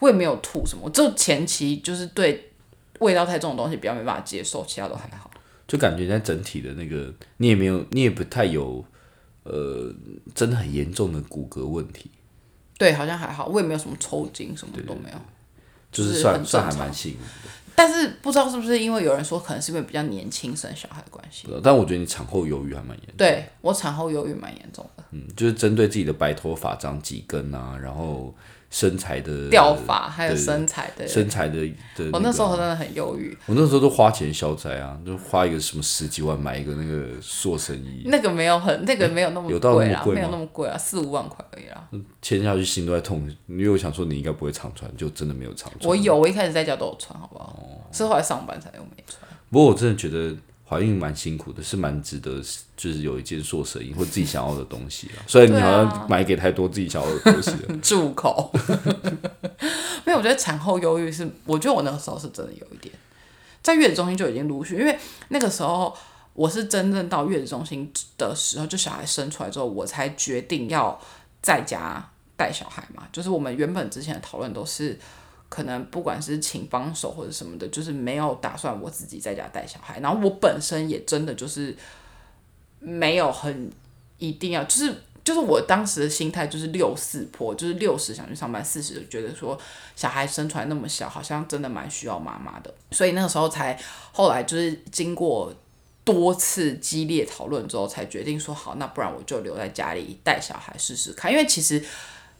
[0.00, 2.50] 我也没有吐什么，我就前期就是对
[2.98, 5.30] 味道太重的东西比较没办法接受，其他都还好。
[5.70, 8.84] 就感觉在整体的那个，你也没有，你也不太有，
[9.44, 9.94] 呃，
[10.34, 12.10] 真的很严重的骨骼问题，
[12.76, 15.16] 对，好像还好，我也没有什么抽筋，什么都没有。
[15.92, 17.24] 就是算算还蛮幸运的。
[17.76, 28.34] 但是不知道是不是因为有人说可能是因为比较年轻生小孩的关系，但我觉得你产后忧郁还蛮严重，对我产后忧郁蛮严重的，嗯，就是针对自己的白头发长几根啊，然后
[28.70, 31.06] 身材的掉发还有身材的。
[31.06, 41.88] 身材的的、我那时候真的很忧郁，我那时候都花钱消灾啊，就花一个什么十几万买一个那个塑身衣，那个没有很那个没有那么有到那么贵啦，没有那么贵啊，四五万块而已啦。
[42.22, 43.28] 签下去心都在痛。
[43.48, 45.88] 因为我想说你应该不会常穿，就真的没有常穿。
[45.88, 47.58] 我有，我一开始在家都有穿，好不好？
[47.60, 49.20] 哦是后来上班才又没穿。
[49.50, 50.32] 不过我真的觉得
[50.70, 52.40] 怀孕蛮辛苦的，是蛮值得，
[52.76, 55.18] 就是有一件塑身衣或自己想要的东西啊。
[55.26, 58.52] 虽然你好像买给太多自己想要的东西了， 住口！
[60.04, 62.94] 没有，我觉得产后忧郁是，我觉得我那个时候是真的有一点，
[63.60, 64.96] 在月子中心就已经陆续，因为
[65.30, 65.92] 那个时候
[66.34, 71.00] 我是真正到月子中心的时候，就小孩生出来之后，我才决定要
[71.42, 73.08] 在家带小孩嘛。
[73.10, 74.96] 就是我们原本之前的讨论都是，
[75.50, 80.00] 可能不管是请帮手或者什么的，就是没有打算我自己在家带小孩。
[80.00, 81.76] 然后我本身也真的就是
[82.78, 83.70] 没有很
[84.16, 89.58] 一定要，就是就是我当时的心态就是六四坡，就是六十想去上班，四十觉得说
[89.94, 93.78] 小孩生出来那么小，好像真的蛮需要妈妈的，所以那个时候才
[94.12, 95.52] 后来就是经过
[96.04, 101.84] 多次激烈讨论之后，才决定说好，那不然我就留在家里带小孩试试看，因为其实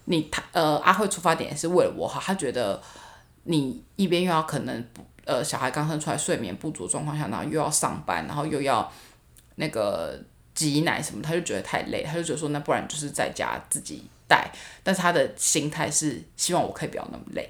[0.06, 2.82] 你他呃阿慧出发点也是为了我好，他觉得
[3.44, 4.84] 你一边又要可能
[5.24, 8.90] 呃小孩刚生出来睡眠不足状况下，然后又要上班，然后又要
[9.56, 10.22] 那个
[10.54, 14.50] 挤奶什么，他就觉得太累，他就觉得说那不然就是在家自己带，
[14.82, 17.48] 但是他的心态是希望我可以不要那么累。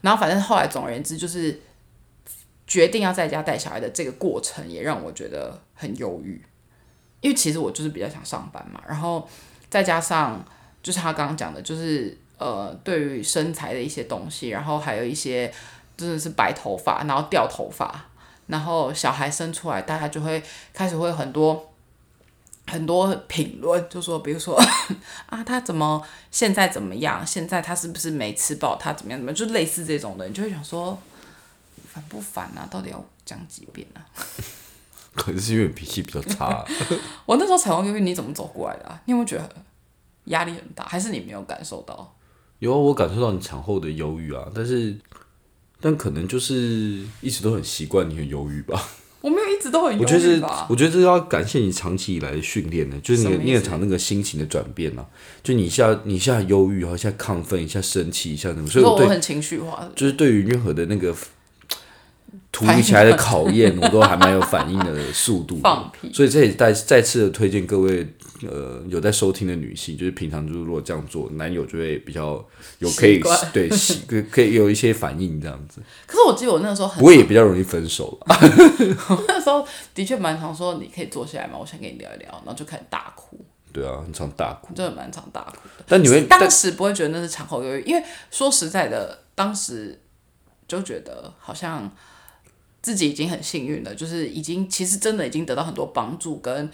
[0.00, 1.60] 然后反正后来总而言之就是
[2.66, 6.40] 决定要在家带小孩的这个过程，也让我觉得很忧郁，
[7.20, 9.28] 因为其实我就是比较想上班嘛，然后
[9.70, 10.44] 再加上
[10.82, 15.52] 就是他刚刚讲的，就是呃对于身材的一些东西，然后还有一些
[15.96, 18.06] 真的是白头发，然后掉头发，
[18.46, 21.64] 然后小孩生出来，大家就会开始会很多。
[22.70, 24.54] 很多评论就说，比如说
[25.24, 27.26] 啊，他怎么现在怎么样？
[27.26, 28.76] 现在他是不是没吃饱？
[28.76, 29.18] 他怎么样？
[29.18, 29.34] 怎么样？
[29.34, 30.98] 就类似这种的，你就会想说，
[31.90, 32.68] 烦不烦啊？
[32.70, 34.04] 到底要讲几遍啊？
[35.14, 36.62] 可能是因为脾气比较差啊、
[37.24, 39.00] 我那时候彩虹忧郁，你怎么走过来的、啊？
[39.06, 39.50] 你有没有觉得
[40.24, 40.84] 压力很大？
[40.84, 42.14] 还是你没有感受到？
[42.58, 44.96] 有啊，我感受到你产后的忧郁啊，但是
[45.80, 48.82] 但可能就是一直都很习惯你很忧郁吧。
[49.20, 50.66] 我没有一直都很忧我觉得？
[50.68, 55.04] 我觉得这要感谢你长期以来的训练呢，就是你你很长那个心情的转变啊，
[55.42, 61.12] 就你一下你一下忧郁，然后一下亢奋，一下生气，一下什么，所以我对说我很情绪化，就是对于任何的那个
[62.52, 65.62] 突如其来的考验，我都还蛮有反应的速度的。
[65.62, 68.06] 放屁所以这也再再次的推荐各位
[68.46, 72.44] 呃有在收听的女性，就是平常就是如果这样做，男友就会比较
[72.78, 73.20] 有可以
[73.52, 73.68] 对
[74.06, 78.36] 可可以有一些反应这样子，可是我记得我那个时候很不过也比较容易分手了。
[79.08, 81.58] 我那时候的确蛮常说，你可以坐下来吗？
[81.58, 83.38] 我想跟你聊一聊，然后就开始大哭，
[83.72, 84.74] 对啊，很常大哭。
[84.74, 85.84] 真的蛮常大哭的。
[85.86, 90.00] 但你会当时不会觉得那是产后忧郁，因为说实在的，当时
[90.66, 91.90] 就觉得好像
[92.80, 96.70] 自己已经很幸运了，就是已经其实真的已经得到很多帮助跟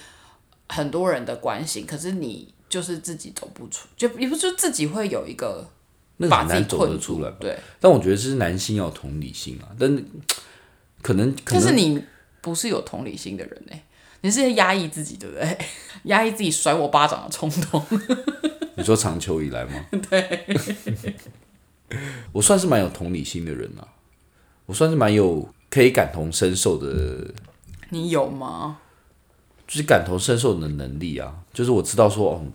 [0.69, 5.69] 很多人的关心，可是你就是自己走不出，就也不是自己会有一个
[6.17, 7.37] 那个把自己很难走得出来吧。
[7.41, 9.89] 对，但我觉得是男性要同理心啊，但
[11.03, 12.03] 可能可能但是你
[12.41, 13.85] 不是有同理心的人哎、
[14.23, 15.59] 你是压抑自己，对不对？
[16.05, 17.85] 压抑自己甩我巴掌的冲动。
[18.77, 19.87] 你说长久以来吗？
[20.11, 20.47] 对，
[22.33, 23.87] 我算是蛮有同理心的人啊，
[24.67, 27.33] 我算是蛮有可以感同身受的，
[27.91, 28.79] 你有吗？
[29.67, 32.47] 就是感同身受的能力啊，就是我知道说哦，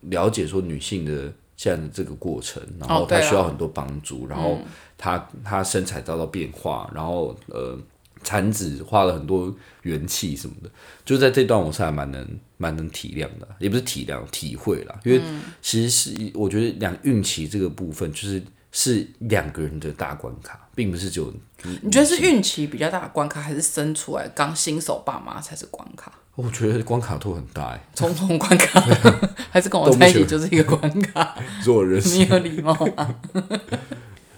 [0.00, 4.58] 了解说女性的现在的这个过程，然后她需要很多帮助，然后
[4.96, 7.78] 她她身材遭到变化，然后呃
[8.22, 10.70] 产子花了很多元气什么的，
[11.04, 15.20] 就在这段我是还蛮能蛮能体谅的，也不是体谅体会啦，因为
[15.60, 18.42] 其实是我觉得两孕期这个部分就是
[18.76, 21.32] 是两个人的大关卡，并不是只有
[21.80, 26.10] 你觉得是孕期比较大的关卡，还是生出来刚新手爸妈才是关卡？
[26.34, 28.80] 我觉得关卡都很大哎、重重关卡，
[29.48, 31.36] 还是跟我在一起就是一个关卡？
[31.62, 33.14] 做人 你有礼貌吗？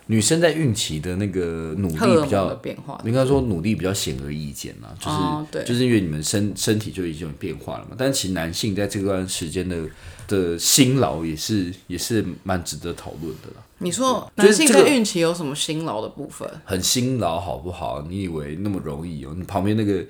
[0.09, 7.97] 女生在孕期的那个努力比较的变化，应该说努力比较显而易见啦，就是、哦对就是因为你们身身体就已经有变化了嘛。
[7.99, 9.85] 但其实男性在这段时间的
[10.29, 13.66] 的辛劳也是也是蛮值得讨论的啦。
[13.79, 16.49] 你说男性这个在孕期有什么辛劳的部分？
[16.65, 18.05] 很辛劳好不好？
[18.09, 19.35] 你以为那么容易哦？
[19.37, 20.03] 你旁边那个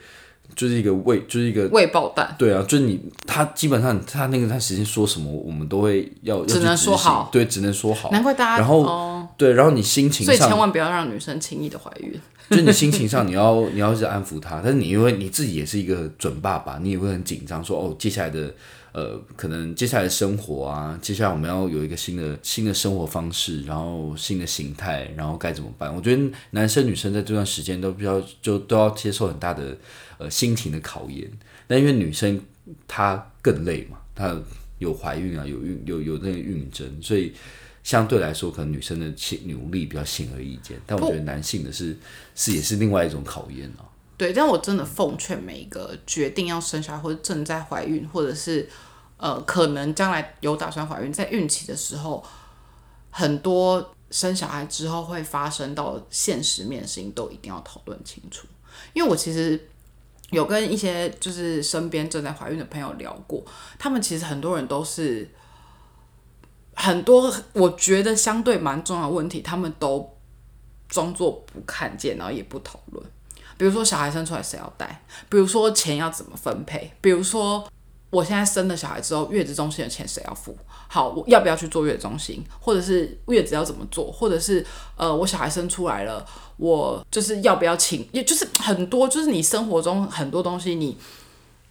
[0.55, 8.11] 就是一个胃，就是一个喂爆弹，对啊，就是你他基本上他那个他时间说什么，我们都会要要只能说好对，只能说好。
[8.11, 12.19] 难怪大家然后哦，对，然后你心情上所以千万不要让女生轻易的怀孕。
[12.49, 18.55] 就你心情上，你要你要是安抚她，但是你因为你自己也是一个准爸爸，你也会很紧张，说哦，接下来的
[18.97, 25.95] 呃，可能接下来的生活啊，接下来我们要有一个新的新的生活方式，然后新的形态，然后该怎么办？
[25.95, 29.77] 我觉得男生女生在这段时间都比较就都要接受很大的
[30.17, 31.31] 呃心情的考验。
[31.69, 32.41] 那因为女生
[32.89, 34.35] 她更累嘛，她
[34.79, 37.35] 有怀孕啊，有孕有有那个孕症，所以。
[37.87, 39.07] 相对来说，可能女生的
[39.45, 41.97] 努力比较显而易见，但我觉得男性的是
[42.35, 43.86] 是也是另外一种考验啊。
[44.17, 48.69] 对，但我真的奉劝每一个决定要生小孩或者正在怀孕，或者是
[49.19, 52.25] 呃可能将来有打算怀孕，在孕期的时候，
[53.11, 58.47] 很多生小孩之后会发生到现实面的事情，都一定要讨论清楚。
[58.95, 59.69] 因为我其实
[60.31, 63.45] 有跟一些就是身边正在怀孕的朋友聊过，
[63.79, 65.29] 他们其实很多人都是
[66.75, 70.17] 很多我觉得相对蛮重要的问题，他们都
[70.89, 73.05] 装作不看见，然后也不讨论。
[73.57, 77.67] 比如说小孩生出来谁要带，比如说钱要怎么分配，比如说
[78.11, 80.57] 我现在生了小孩之后，月子中心的钱谁要付？
[80.89, 84.65] 好，我要不要去做月子中心，或者是月子要怎么做，或者是
[84.97, 86.25] 呃，我小孩生出来了，
[86.57, 90.97] 我就是要不要请，也就是很多，就是你生活中很多东西你。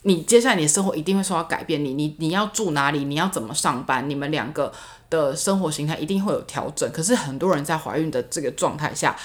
[0.08, 4.72] 你接下来你的生活一定会受到改变，你你你要住哪里，你要怎么上班，你们两个
[5.10, 6.88] 的生活形态一定会有调整。
[6.92, 9.18] 可是很多人在怀孕的这个状态下，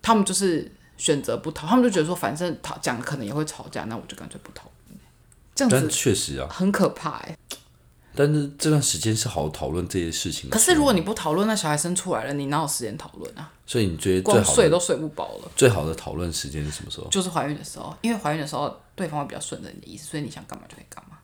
[0.00, 4.70] 他们就是选择不讨，他们就觉得说，反正讨讲可能也会吵架，那我就干脆不讨。
[5.54, 7.36] 这样但子确实啊，很可怕哎、
[8.14, 10.50] 但是这段时间是好讨论这些事情。
[10.50, 13.50] 可是如果你不讨论，那小孩生出来了，你哪有时间讨论啊？
[13.66, 15.50] 所以你觉得最光好睡都睡不饱了。
[15.56, 17.08] 最好的讨论时间是什么时候？
[17.08, 21.16] 就是怀孕的时候，因为怀孕的时候对方会比较顺着你的意思，所以你想干嘛就可以干嘛。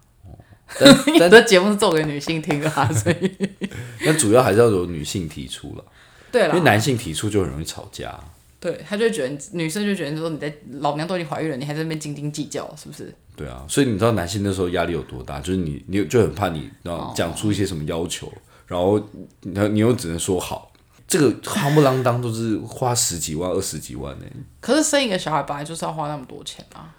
[0.80, 3.32] 但你的节目是做给女性听的啊，所以
[4.04, 5.84] 那主要还是要由女性提出了，
[6.32, 8.18] 对因为，男性提出就很容易吵架。
[8.66, 13.14] 对他就觉得女生就觉得说你在老娘都已经怀孕了，你还在那边斤斤计较，是不是？
[13.36, 15.38] 对啊，所以你知道男性那时候压力有多大？
[15.38, 18.32] 就是你，你就很怕你，然后讲出一些什么要求，
[18.66, 18.98] 然后
[19.42, 20.72] 你你又只能说好，
[21.06, 24.24] 这个夯不啷当都是花十几万、二十几万呢、
[24.60, 26.92] 可是生一个小孩本来就是要花那么多钱啊，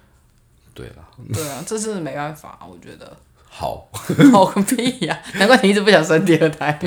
[0.73, 1.03] 对啊，
[1.33, 3.17] 对啊，这是没办法，我觉得。
[3.49, 3.89] 好，
[4.31, 6.79] 好个屁呀、难怪你一直不想生第二胎。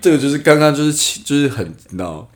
[0.00, 2.30] 这个就是刚刚就是就是很你知道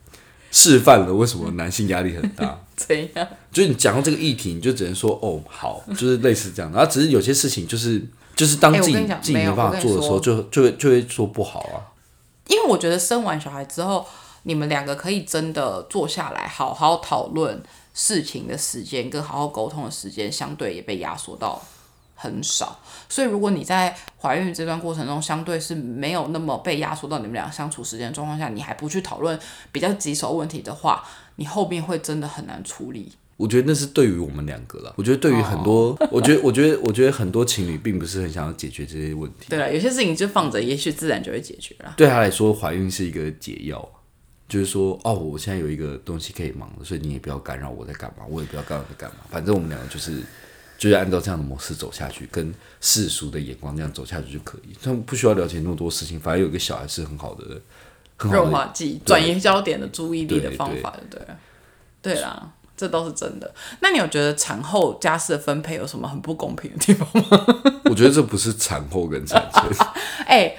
[0.54, 2.60] 示范了为什么男性压力很大。
[2.76, 3.28] 怎样？
[3.52, 6.72] 就是你讲到这个议题，你就只能说哦好，就是类似这样。
[6.72, 8.00] 然后只是有些事情就是
[8.36, 11.90] 就是当自己、自己没办法做的时候，就就会就会说不好啊。
[12.46, 14.06] 因为我觉得生完小孩之后，
[14.44, 17.62] 你们两个可以真的坐下来好好讨论
[17.92, 21.62] 事情的时间跟好好沟通的时间，相对也被压缩到
[22.14, 22.80] 很少。
[23.08, 29.38] 所以，如果你在怀孕这段过程中，相对是没有那么被压缩到你们俩相处时间的状况下，你还不去讨论
[29.70, 31.04] 比较棘手问题的话，
[31.36, 33.12] 你后面会真的很难处理。
[33.36, 34.94] 我觉得那是对于我们两个了。
[34.96, 39.46] 我觉得对于很多， 我觉得，我觉得，我觉得很多情侣并不是很想要解决这些问题。
[39.48, 41.94] 对了，有些事情就放着，也许自然就会解决了。
[41.96, 43.86] 对他来说，怀孕是一个解药，
[44.48, 49.16] 就是说，哦，我现在有一个东西可以忙了，所以你也不要干扰我在干嘛，我也不要干扰在干嘛。
[49.28, 50.22] 反正我们两个就是
[50.84, 54.76] 就是按照这样的模式走下去，跟世俗的眼光这样走下去就可以。
[54.82, 57.58] 他们不需要了解那么多事情，反而有一个小孩是很好的，
[58.18, 58.54] 很好润的。
[58.54, 61.34] 滑剂，转移焦点的注意力的方法，对不对？
[62.02, 63.50] 对啦，这都是真的。
[63.80, 67.46] 那你有觉得产后家事的分配有什么很不公平的地方吗？
[67.88, 69.62] 我觉得这不是产后跟产前。
[70.28, 70.54] 哎、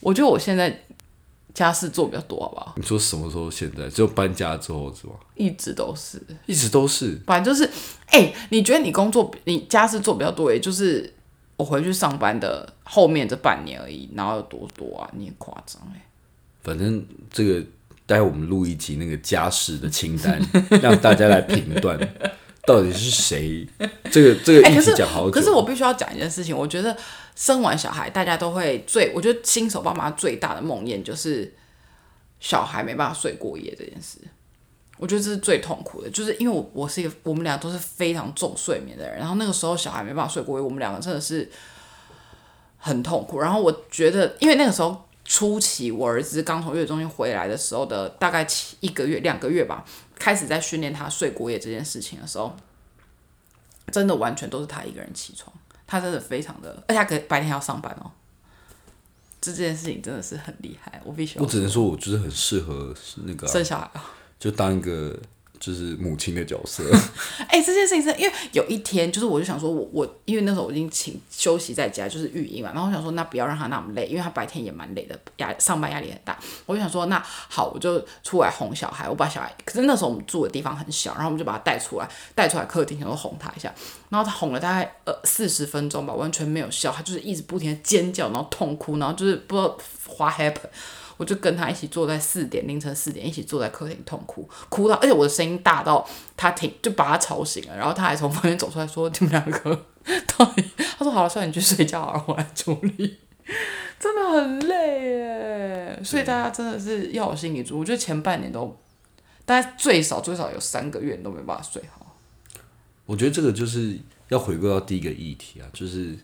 [0.00, 0.84] 我觉得我现在
[1.54, 2.74] 家事做比较多，好不好？
[2.76, 3.48] 你说什么时候？
[3.48, 5.14] 现在只有搬家之后是吗？
[5.36, 7.16] 一直都是，一直都是。
[7.24, 7.70] 反正就是，
[8.06, 11.14] 哎、你觉得你工作你家事做比较多，也就是
[11.56, 15.08] 我回去上班的后面这半年而已，然后有多多啊？
[15.16, 16.04] 你也夸张哎。
[16.62, 17.64] 反正这个
[18.04, 20.40] 待会我们录一集那个家事的清单，
[20.82, 21.96] 让大家来评断
[22.66, 23.64] 到底是谁。
[24.10, 25.30] 这个这个哎、议题可是讲好久。
[25.30, 26.96] 可是我必须要讲一件事情，我觉得
[27.34, 31.52] 生完小孩，大家都会最，我觉得新手爸妈最大的梦魇就是
[32.40, 34.18] 小孩没办法睡过夜这件事。
[34.96, 41.50] 我觉得这是最痛苦的，就是因为我我是一个，我们俩都是非常重睡眠的人，然后那个时候小孩没办法睡过夜，我们两个真的是
[42.78, 43.40] 很痛苦。
[43.40, 48.46] 然后我觉得，因为那个时候初期我儿子刚从月子中心回来的时候的大概
[48.78, 52.54] 一个月两个月吧，开始在训练他睡过夜这件事情的时候，
[53.90, 55.52] 真的完全都是他一个人起床，
[55.86, 58.10] 他真的非常的，而且他可白天还要上班哦。
[59.40, 62.94] 这件事情真的是很厉害，我必须要我只能说，我就是很适合
[63.24, 64.10] 那个啊、生小孩啊。
[64.38, 65.14] 就当一个
[65.60, 66.84] 就是母亲的角色。
[67.48, 76.38] 哎、这件事情是因为有一天，就是我就想说我，我因为那时候我已经请休息在家，就是育婴嘛，然后我想说，那不要让他那么累，因为他白天也蛮累的，压上班压力很大。
[76.66, 83.72] 我就想说，那好，我就出来哄小孩，我把小孩，可是那时候我们住的地方很小，然后我们就把他带出来，带出来客厅，想说哄他一下，
[84.10, 90.58] 然后他哄了大概呃四十分钟吧，完全没有笑，他就是一直不停的尖叫，然后痛哭，然后就是不知道花 happy。
[91.16, 99.86] 我就跟他一起坐在四点凌晨四点一起坐在客厅痛哭，哭到而且我的声音大到他听就把他吵醒了，然后他还从房间走出来说：“你们两个
[100.36, 100.64] 到底？”
[100.98, 103.18] 他说：“好了，算了，你去睡觉好了，我来处理。”
[104.00, 107.80] 真的很累耶，所以大家真的是要有心理准备。
[107.80, 108.76] 我觉得前半年都
[109.46, 112.16] 大概最少最少有三个月都没办法睡好。
[113.06, 113.98] 我觉得这个就是
[114.28, 116.16] 要回归到第一个议题啊，就是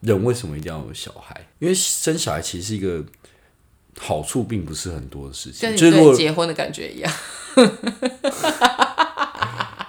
[0.00, 1.48] 人为什么一定要有小孩？
[1.58, 3.04] 因为生小孩其实是一个
[3.98, 5.60] 好处，并不是很多的事情。
[5.62, 7.12] 跟你就是如果对结婚的感觉一样，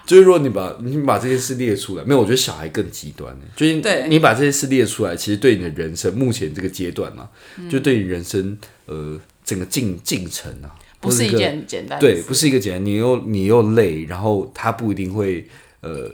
[0.04, 3.44] 就是如果你把你把这件事列出来，没有，我觉得小孩更极端呢。
[3.56, 4.06] 就是对。
[4.08, 7.70] 你把这些事列出来，其实对你的人生目前这个阶段嘛、嗯。
[7.70, 15.48] 就对你人生呃整个进进程啊，不是一或者件简单的对，不是一个简单，你又你又累，然后他不一定会
[15.80, 16.10] 呃，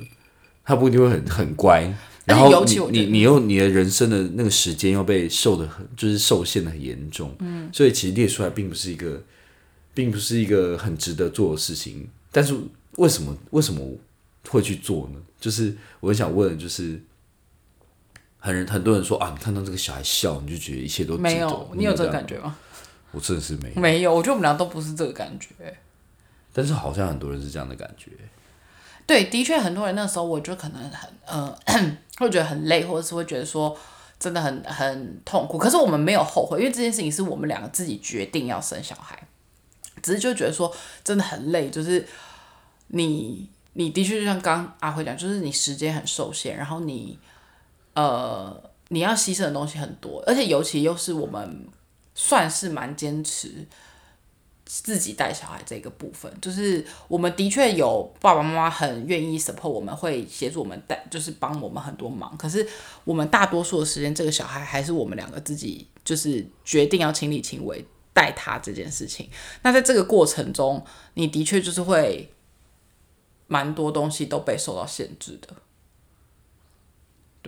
[0.64, 1.92] 他不一定会很很乖，
[2.28, 9.22] 然后你你你又你的人生的那个时间又被受的很就是受限的很严重，嗯，所以其实列出来并不是一个，
[9.94, 12.06] 并不是一个很值得做的事情。
[12.30, 12.54] 但是
[12.96, 13.80] 为什么为什么
[14.48, 15.20] 会去做呢？
[15.40, 17.00] 就是我很想问，就是
[18.38, 22.36] 很很多人说啊，你看到这个小孩笑，你就觉得一切都没有，你有这个感觉？
[22.36, 22.58] 觉吗？
[23.12, 25.48] 我真的是没有，没有，我觉得我们俩都不是这个感觉。
[26.52, 28.10] 但是好像很多人是这样的感觉。
[29.09, 31.59] 对，的确很多人那时候我就可能很呃
[32.21, 33.75] 会觉得很累，或者是会觉得说
[34.21, 35.57] 真的很很痛苦。
[35.57, 39.18] 可是我们没有后悔，因为这件事情是我们两个自己决定要生小孩，
[40.03, 40.71] 只是就觉得说
[41.03, 42.07] 真的很累，就是
[42.88, 47.18] 你你的确就像刚刚阿辉讲，就是你时间很受限，然后你
[47.94, 51.66] 呃你要牺牲的东西很多，而且尤其又是我们
[52.14, 53.66] 算是蛮坚持。
[54.70, 62.37] 自己带小孩这个部分，就是我们的确有爸爸妈妈很愿意 support 我们，会协助我们带，就是帮我们很多忙。
[62.37, 62.69] 可是
[63.04, 69.31] 我们大多数的时间，这个小孩还是我们两个自己就是决定要亲力亲为带他这件事情。
[69.62, 72.31] 那在这个过程中，你的确就是会
[73.46, 75.48] 蛮多东西都被受到限制的，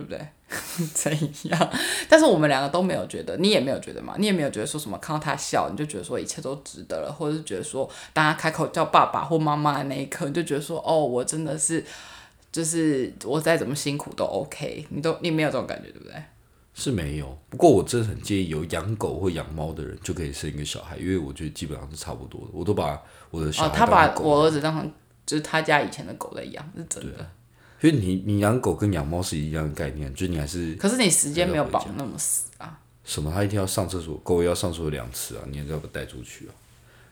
[0.01, 0.27] 对不对？
[0.93, 1.11] 怎
[1.49, 1.69] 样？
[2.09, 4.15] 但是我们两个都没有觉得，你也没有觉得嘛？
[4.17, 11.85] 你也没有觉得说什么看到他笑，你就觉得说一切都值得了，或者是觉得说当他开口叫爸爸或妈妈的那一刻，你就觉得说哦，我真的是
[12.51, 16.15] 就是我再怎么辛苦都 OK，你都你没有这种感觉，对不对？
[16.73, 22.47] 是没有，不过我真的很建议有养狗或养猫的人就可以生一个小孩，因为我觉得基本上是差不多的。
[22.53, 24.91] 我都把我的小孩哦，他把我儿子当成
[25.25, 27.29] 就是他家以前的狗在养，是真的。
[27.81, 32.79] 因为你你养狗跟养猫是一样的概念，就是你还是可是你时间没有绑那么死啊。
[33.03, 33.31] 什么？
[33.33, 36.53] 它一天要上厕所，狗也要上厕所两次啊，你还是要不带出去啊？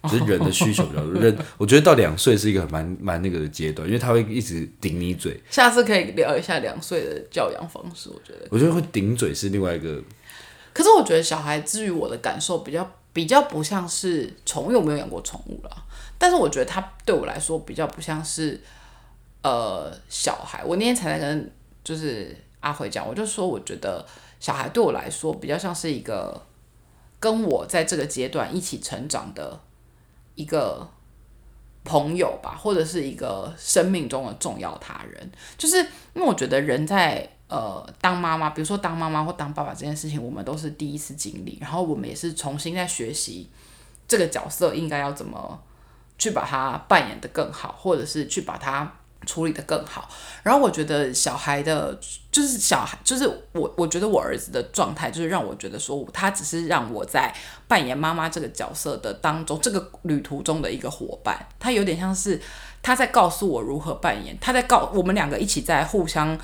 [0.07, 5.37] 只是人的需求比较多，人我觉得到两岁是一个蛮蛮那个的阶段，因为他会一直顶你嘴。
[5.49, 8.47] 下次可以聊一下两岁的教养方式，我觉得。
[8.49, 10.01] 我觉得会顶嘴是另外一个，
[10.71, 15.71] 可是我觉得小孩至于我的感受比较比较不像是宠物，因为我没有养过宠物啦。
[16.17, 18.61] 但是我觉得他对我来说比较不像是
[19.41, 20.63] 呃小孩。
[20.63, 21.51] 我那天才在跟
[21.83, 24.05] 就是阿辉讲，我就说我觉得
[24.39, 26.45] 小孩对我来说比较像是一个
[27.19, 29.59] 跟我在这个阶段一起成长的
[30.35, 30.87] 一个
[31.83, 35.31] 朋友吧，或者是一个生命中的重要他人。
[35.57, 35.77] 就是
[36.13, 43.49] 因为我觉得人在呃当妈妈，比如说当妈妈或当爸爸这件事情，我们都是第一次经历，然后我们也是重新在学习
[44.07, 45.61] 这个角色应该要怎么
[46.17, 48.93] 去把它扮演的更好，或者是去把它
[49.25, 50.09] 处理的更好。
[50.43, 51.99] 然后我觉得小孩的，
[52.31, 57.33] 就是小孩，就是我，我觉得我儿子的状态，就是让我觉得说，他只是让我在
[57.67, 61.47] 扮演妈妈这个角色的当中，这个旅途中的一个伙伴。
[61.59, 62.41] 他有点像是
[62.81, 66.37] 他在告诉我如何扮演，他在告我们两个一起在互相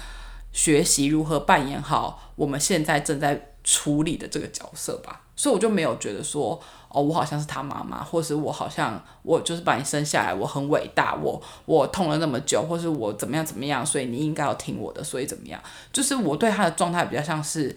[0.51, 5.21] 学习如何扮演好我们现在正在处理的这个角色吧。
[5.38, 6.61] 所以我就没有觉得说，
[6.96, 15.62] 哦，我好像是他妈妈，或是我好像我就是把你生下来，我很伟大，我我痛了那么久，或是我怎么样怎么样，所以你应该要听我的，所以怎么样？
[15.91, 17.76] 就是我对他的状态比较像是，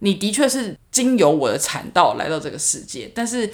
[0.00, 3.50] 你的确是经由我的产道来到这个世界，但是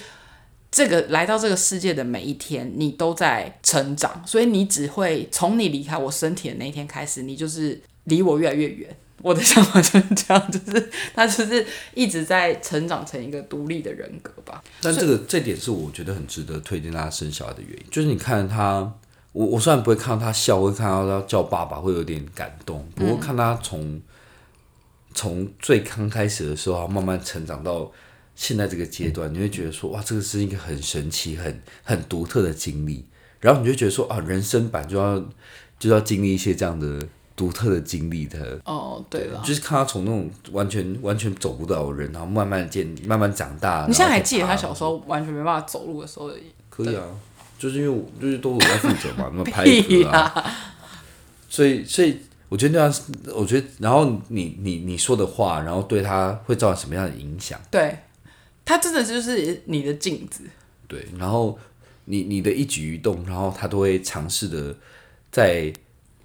[0.69, 8.93] 这个来到这个世界的每一天，你都在成长，所以你只会从你离开我身体的那一天开始，你就是离我越来越远。
[9.21, 14.61] 我的想法就是这样，就是他就是一直在成长成一个独立的人格吧。
[14.81, 18.91] 但这个这点是我觉得很值得推荐他生小孩的原因，就是你看他，
[19.31, 22.85] 我我虽然不会看到他笑，会看到他叫爸爸，会有点感动。
[22.95, 24.01] 不过看他从
[25.13, 27.89] 从最刚开始的时候，慢慢成长到
[28.35, 33.05] 现在这个阶段，你会觉得说，哇，这个是一个很神奇、很很独特的经历。
[33.39, 35.23] 然后你就觉得说，啊，人生版就要
[35.79, 37.07] 就要经历一些这样的。
[37.35, 43.85] 独特的经历的哦，对了，就是看他从那种完全完全走不到的人，然后慢慢建慢慢长大。
[43.87, 46.37] 你现在还记得他小时候完全没办法走路的时候的？
[46.69, 47.03] 可以啊，
[47.57, 50.45] 就是因为我就是都我在负责嘛， 那么拍歌啊，
[51.49, 52.19] 所以所以
[52.49, 52.93] 我觉得那样，
[53.35, 57.59] 我觉得然后你你你说的话，然后对他会造成什么样的影响？
[57.71, 57.97] 对
[58.63, 60.43] 他真的就是你的镜子。
[60.87, 61.57] 对，然后
[62.05, 64.75] 你你的一举一动，然后他都会尝试的
[65.31, 65.73] 在。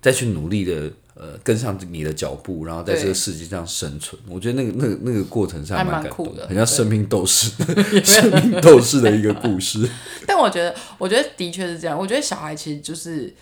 [0.01, 7.51] 再去努力的呃跟上你的脚步，然后在这个世界上生存，我觉得那个那个那个过程是还蛮感动的，很像生命斗士，
[8.05, 9.89] 生命斗士的一个故事。
[10.27, 11.99] 但我觉得，我觉得的确是这样。
[11.99, 13.35] 我觉得小孩其实就是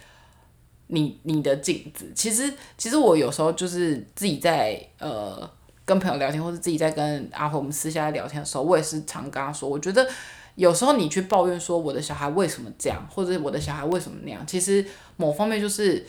[0.86, 2.10] 你你的镜子。
[2.14, 5.48] 其实，其实我有时候就是自己在呃
[5.84, 10.08] 跟朋友聊天，或者自己在跟阿辉我们私下聊天的时候，我也是常跟他说，我觉得
[10.54, 14.82] 有时候你去抱怨说我的小孩为什么这样，或者我的小孩为什么那样，其实
[15.18, 16.06] 某方面就是。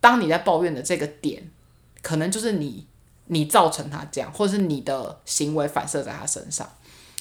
[0.00, 1.50] 当你在抱怨的这个点，
[2.02, 2.86] 可能就是你
[3.26, 6.68] 你造成他这样，或者是你的行为反射在他身上。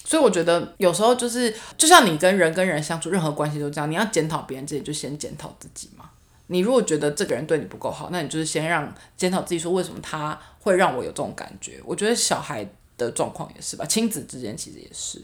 [0.04, 3.92] 所以我觉得有时候就是，就像你跟人跟人相处，任何关系都这样。
[3.92, 6.10] 你要检讨别人之前，就先检讨自己嘛。
[6.48, 11.80] 你如果觉得这个人对你不够好，那你就是先让检讨自己，说为什么他会让我有这种感觉。
[11.86, 12.68] 我觉得小孩
[12.98, 15.22] 的状况也是吧，亲子之间其实也是。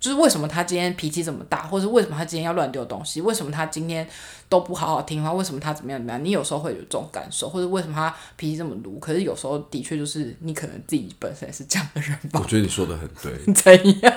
[0.00, 3.20] 就是为什么他今天脾气这么大，或者为什么他今天要乱丢东西？
[3.20, 4.08] 为什么他今天
[4.48, 5.32] 都不好好听话？
[5.32, 6.24] 为什么他怎么样怎么样？
[6.24, 8.98] 你有时候会有这种感受，或者为什么他脾气这么鲁？
[8.98, 12.40] 可是有时候的确就是你可能自己本身也是这样的人吧。
[12.40, 13.32] 我觉得你说的很对。
[13.54, 14.14] 怎样？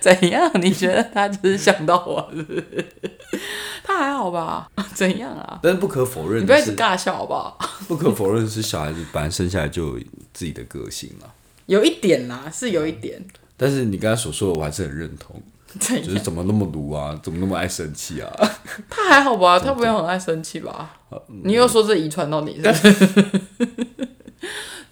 [0.00, 0.50] 怎样？
[0.60, 2.30] 你觉得他只是想到我？
[3.82, 4.70] 他还好吧？
[4.94, 5.58] 怎样啊？
[5.62, 7.58] 但是不可否认，你不要一直尬笑好不好？
[7.88, 11.26] 不可否认是小孩子本来生下来就有自己的个性嘛。
[11.70, 13.24] 有一点啦，是有一点。
[13.56, 15.40] 但是你刚才所说的，我还是很认同。
[15.78, 17.16] 就是怎么那么毒啊？
[17.22, 18.28] 怎么那么爱生气啊？
[18.90, 19.56] 他还好吧？
[19.60, 20.98] 他不用很爱生气吧？
[21.44, 22.60] 你又说这遗传到你？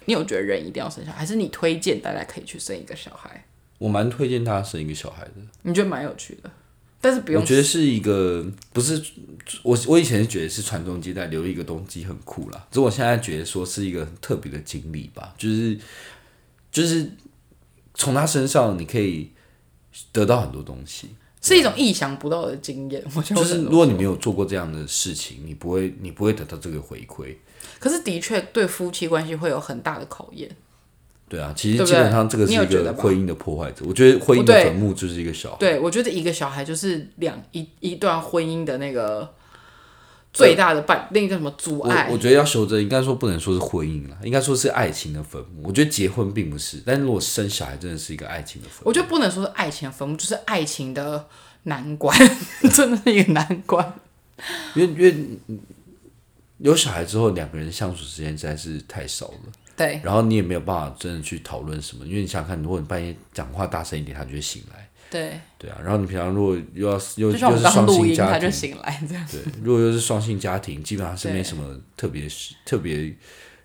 [0.05, 3.45] 你有觉得人一定要生小孩，还是你推荐大家可以去生一个小孩？
[3.77, 5.31] 我蛮推荐他生一个小孩的。
[5.63, 6.49] 你觉得蛮有趣的，
[7.01, 7.41] 但是不用。
[7.41, 9.03] 我觉得是一个不是
[9.63, 12.67] 我，我以前是觉得是传宗接代留一个东西很酷啦。
[12.71, 15.77] 只是我现在觉得说是一个很特别的经历吧，就是。
[16.71, 17.11] 就是
[17.93, 19.31] 从他身上，你可以
[20.11, 21.09] 得到很多东西，
[21.41, 23.03] 是一种意想不到的经验。
[23.15, 27.35] 我觉得，就是如果你没有做过这样的事情，你不会，你不会得到这个回馈。
[27.79, 30.49] 可是，的确对夫妻关系会有很大的考验。
[31.27, 33.85] 对啊，其实基本上这个是一个婚姻的破坏者。
[33.87, 35.57] 我觉得婚姻的坟墓就是一个小孩。
[35.59, 39.31] 对，我觉得一个小孩就是两一一段婚姻的那个
[40.31, 42.17] 最大的绊，那个叫什么阻碍我？
[42.17, 45.67] 觉得要修正，应该说不能说是婚姻了，应该说是爱情的坟墓。
[45.67, 48.89] 我觉得结婚并不是，但如果生小孩真的是一个爱情的坟墓。
[48.89, 51.27] 我觉得不能说是爱情的坟墓，就是爱情的
[51.63, 52.15] 难关，
[52.73, 53.93] 真的是一个难关。
[54.75, 55.11] 因为因为
[55.47, 55.59] 嗯
[56.59, 59.39] 有小孩之后，两个人相处时间实在是太少了，
[59.77, 64.88] 对然后你也没有办法真的去讨论什么，因为你想想看，如果你半夜讲话大声一点，他就会醒来。
[65.09, 69.27] 对，对啊，然后你平常如果又要又又是双性家庭他就，醒来这样。
[69.31, 73.11] 对，如果又是双性家庭，基本上是对没什么特别事特别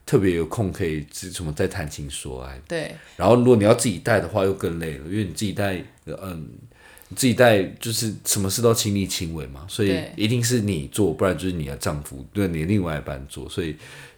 [0.06, 2.60] 特别有空可以只什么在谈情说爱。
[2.66, 6.48] 对然后如果你要自己带的话，又更累了，因为你自己带，嗯，
[7.08, 13.76] 你自己带就是什么事都亲力亲为嘛，所以一定是你做，不然就是你的丈夫对你另外一半做，所以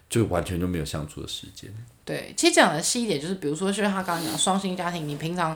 [0.09, 1.69] 就完全就没有相处的时间。
[2.05, 5.53] 对，其实讲的细一点，就是比如说，就是他刚刚讲双性家庭，你平常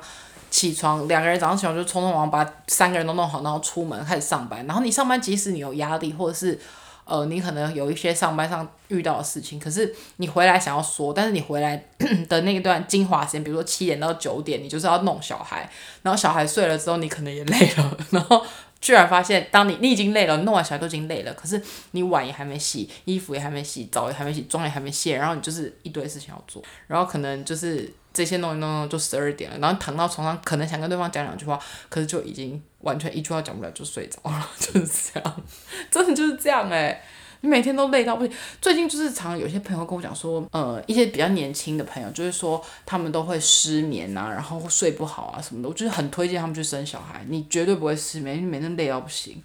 [0.51, 4.63] 起床两个人早上起床就匆匆忙忙把三个人都弄好，然后出门开始上班。
[4.67, 6.59] 然后你上班，即使你有压力，或者是
[7.05, 11.83] 呃你可能有一些上班上遇到的事情，可是你回来想要说， 但是你回来
[12.29, 15.67] 的那一段精华时间，比如说七点到九点，你就是要弄小孩，
[16.03, 18.45] 然后小孩睡了之后，你可能也累了，然后。
[18.81, 31.59] 居然发现，当你你已经累了，弄完小孩都已经累了，可是你碗也还没洗，衣服也还没洗，澡也还没洗，妆也还没卸，然后你就是一堆事情要做，然后可能就是这些弄一弄弄就十二点了，然后躺到床上，可能想跟对方讲两句话，
[31.89, 35.41] 可是就已经完全一句话讲不了就睡着了，就是这样，
[35.89, 36.69] 真的就是这样。
[36.69, 37.01] 哎、
[37.39, 38.35] 你每天都累到不行。
[38.61, 45.69] 最近就是常有些朋友跟我讲说，呃，一些比较年轻的朋友，就是说他们都会失眠啊，然后睡不好啊什么的。
[45.69, 49.41] 我就是很推荐他们去生小孩，你绝对不会失眠，因为每天累到不行，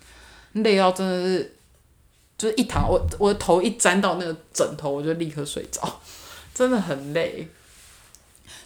[0.53, 1.57] 累到真的是，
[2.37, 6.01] 就是一躺我我的头一沾到那个枕头，我就立刻睡着，
[6.53, 7.49] 真的很累。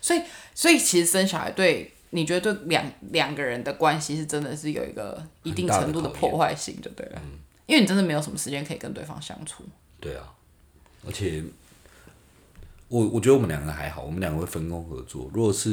[0.01, 0.23] 所以，
[0.55, 7.21] 所以其实生小孩对你觉得对两两个人的关系是真的是有一个一定程度的破坏性，就对了。
[7.67, 9.63] 因为你真的没有什么时间可以跟对方相处。
[10.01, 10.33] 对啊，
[11.07, 11.43] 而且
[12.89, 15.31] 我我觉得我们两个还好，我们两个会分工合作。
[15.33, 15.71] 如果是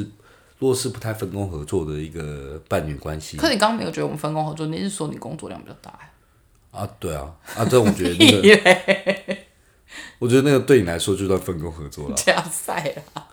[0.58, 6.78] 如果是不太分工合作的一个伴侣关系可是你刚刚没有觉得我们分工合作，你是说你工作量比较大、欸？
[6.78, 9.36] 啊，对啊啊，这我觉得那个，
[10.20, 12.14] 我觉得那个对你来说就算分工合作了。
[12.14, 13.26] 加赛啊！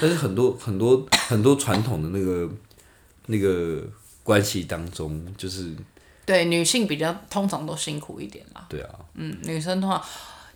[0.00, 2.48] 但是很多很多很多传统的那个
[3.26, 3.82] 那个
[4.22, 5.74] 关系当中，就是
[6.26, 8.66] 对，女性比较通常都辛苦一点啦。
[8.68, 10.02] 对啊，嗯，女生通常，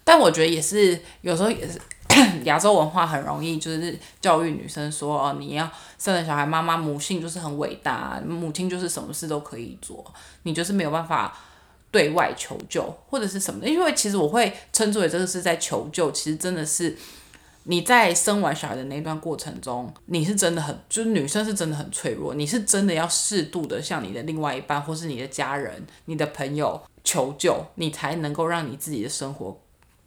[0.04, 1.80] 但我觉得也是有时候也是
[2.44, 10.04] 亚洲文化很容易就是教育女生说哦，你要生了小孩，妈妈母性就是很伟大，母亲就是什么事都可以做，
[10.42, 11.36] 你就是没有办法。
[11.94, 16.98] 对外求救或者是什么的，因为其实我会称之为这个是在求救，其实真的是
[17.64, 29.60] 你在生完小孩的那段过程中，你是真的很，就是女生是真的很脆弱，你是真的要适度的向你的另外一半或是你的家人、你的朋友求救，你才能够让你自己的生活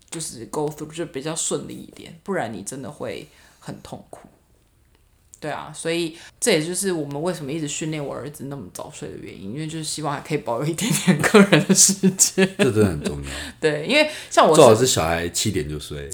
[0.10, 3.28] 就是 go through 就比较顺利一点，不然你真的会
[3.60, 4.30] 很痛苦。
[5.40, 12.50] 对啊，所以这也就是我们为什么一直训练我儿子那么早睡的原因，因为就是希望还可以保有一点点个人的时间。
[12.58, 13.30] 这真的很重要。
[13.62, 16.10] 对，因为像我最好是是小孩七点就睡，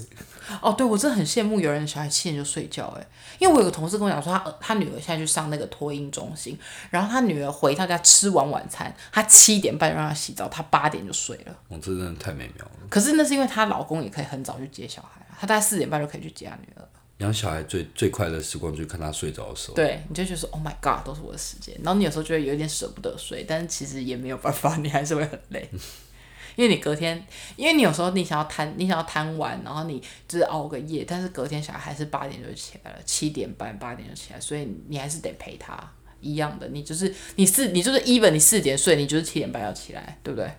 [0.62, 3.08] 哦，对我真的很羡慕有人小孩七点就睡觉哎，
[3.40, 6.58] 因为我有个同事跟我讲说他他女儿现在去上那个托婴中心，
[6.90, 11.56] 然后他女儿回到家吃完晚餐，他七点半就让她洗澡，她八点就睡了。
[11.70, 12.72] 哦，这真的太美妙了。
[12.90, 16.88] 可是那是因为她老公也可以很早去接小孩啊，他大概四点半就可以去接他女儿。
[17.20, 19.76] 养小孩最最快乐的时光就是看他睡着的时候。
[19.76, 21.74] 对，你就觉得说 Oh my God，都是我的时间。
[21.84, 25.70] 然后你有时候觉得有一点舍不得睡，但是其实也没有办法，你还是会很累，
[26.56, 27.26] 因为你隔天，
[27.56, 35.78] 因为你有时候你想要贪，你想要贪玩，然后你就是熬个夜，但是隔天小孩还是八点就起来了，七点半八点就起来，所以你还是得陪他。
[36.26, 40.50] 一样的，你就是你四，你就是 even 你四点睡，你就是七点半要起来，对不对？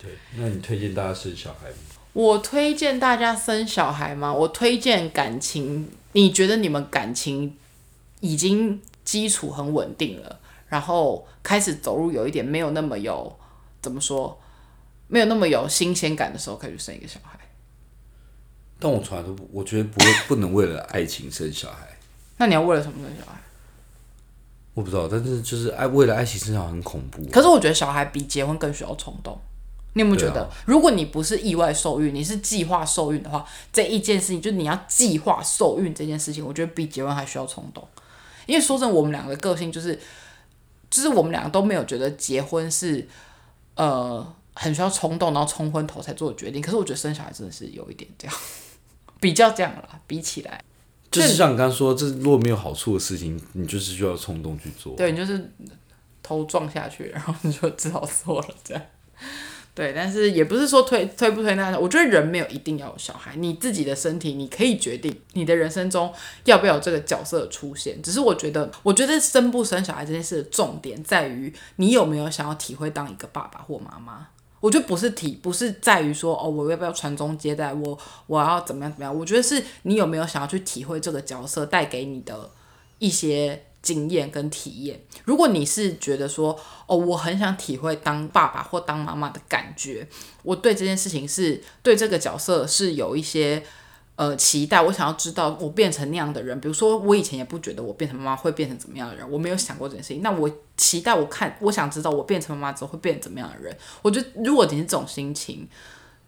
[0.00, 1.76] 对，那你推荐大家生小孩吗？
[2.12, 4.32] 我推荐大家生小孩吗？
[4.32, 7.56] 我推荐感情，你觉得你们感情
[8.20, 10.38] 已经基础很稳定了，
[10.68, 13.36] 然后开始走入有一点没有那么有
[13.82, 14.40] 怎么说，
[15.08, 17.38] 没有那么有新鲜感的时候，可以去生一个小孩。
[18.78, 21.98] 但我从来都不，我觉得不会不能为了爱情生小孩。
[22.36, 23.38] 那你要为了什么生小孩？
[24.74, 27.24] 我不知道，但是就是爱为了爱情生小孩很恐怖。
[27.32, 29.36] 可是我觉得小孩比结婚更需要冲动。
[29.94, 37.84] 你有没有觉得，啊如果你不是意外受孕，你是计划受孕的话，这一件事情就是你要计划受孕这件事情，我觉得比结婚还需要冲动。
[38.46, 39.98] 因为说真的，我们两个的个性就是，
[40.88, 43.08] 就是我们两个都没有觉得结婚是
[43.74, 44.24] 呃
[44.60, 46.60] 很需要冲动，然后冲昏头才做的决定。
[46.60, 48.36] 可是我觉得生小孩真的是有一点这样，
[49.20, 50.60] 比较这样啦，比起来，
[51.12, 54.96] 就是像你刚刚说，这如果没有好处的事情，你就是需要冲动去做。
[54.96, 55.48] 对你就是
[56.22, 58.82] 头撞下去，然后你就只好做了这样。
[59.74, 66.12] 对，但是也不是说推推不推那，我觉得人没有一定要有小孩，你自己的身体你可以决定你的人生中
[66.46, 68.02] 要不要有这个角色的出现。
[68.02, 74.26] 只是我觉得，我觉得生不生小孩这件事的重点在于你有没有想要体会当一个爸爸或妈妈。
[74.60, 79.16] 我觉得不是体，不是在于说哦，我要不要传宗接代，我我要怎么样怎么样。
[79.16, 82.50] 我觉得是你有没有想要去体会这个角色带给你的
[82.98, 83.64] 一些。
[83.80, 90.06] 经验跟体验，如果你是觉得说，哦，我很想体会当爸爸或当妈妈的感觉，
[90.42, 93.62] 我对这件事情是对这个角色是有一些
[94.18, 105.66] 呃期待，我想要知道我变成那样的人，比如说我以前也不觉得我变成妈妈会变成怎么样的人，我没有想过这件事情，那我期待我看，我想知道我变成妈妈之后会变成怎么样的人，我觉得如果你是这种心情。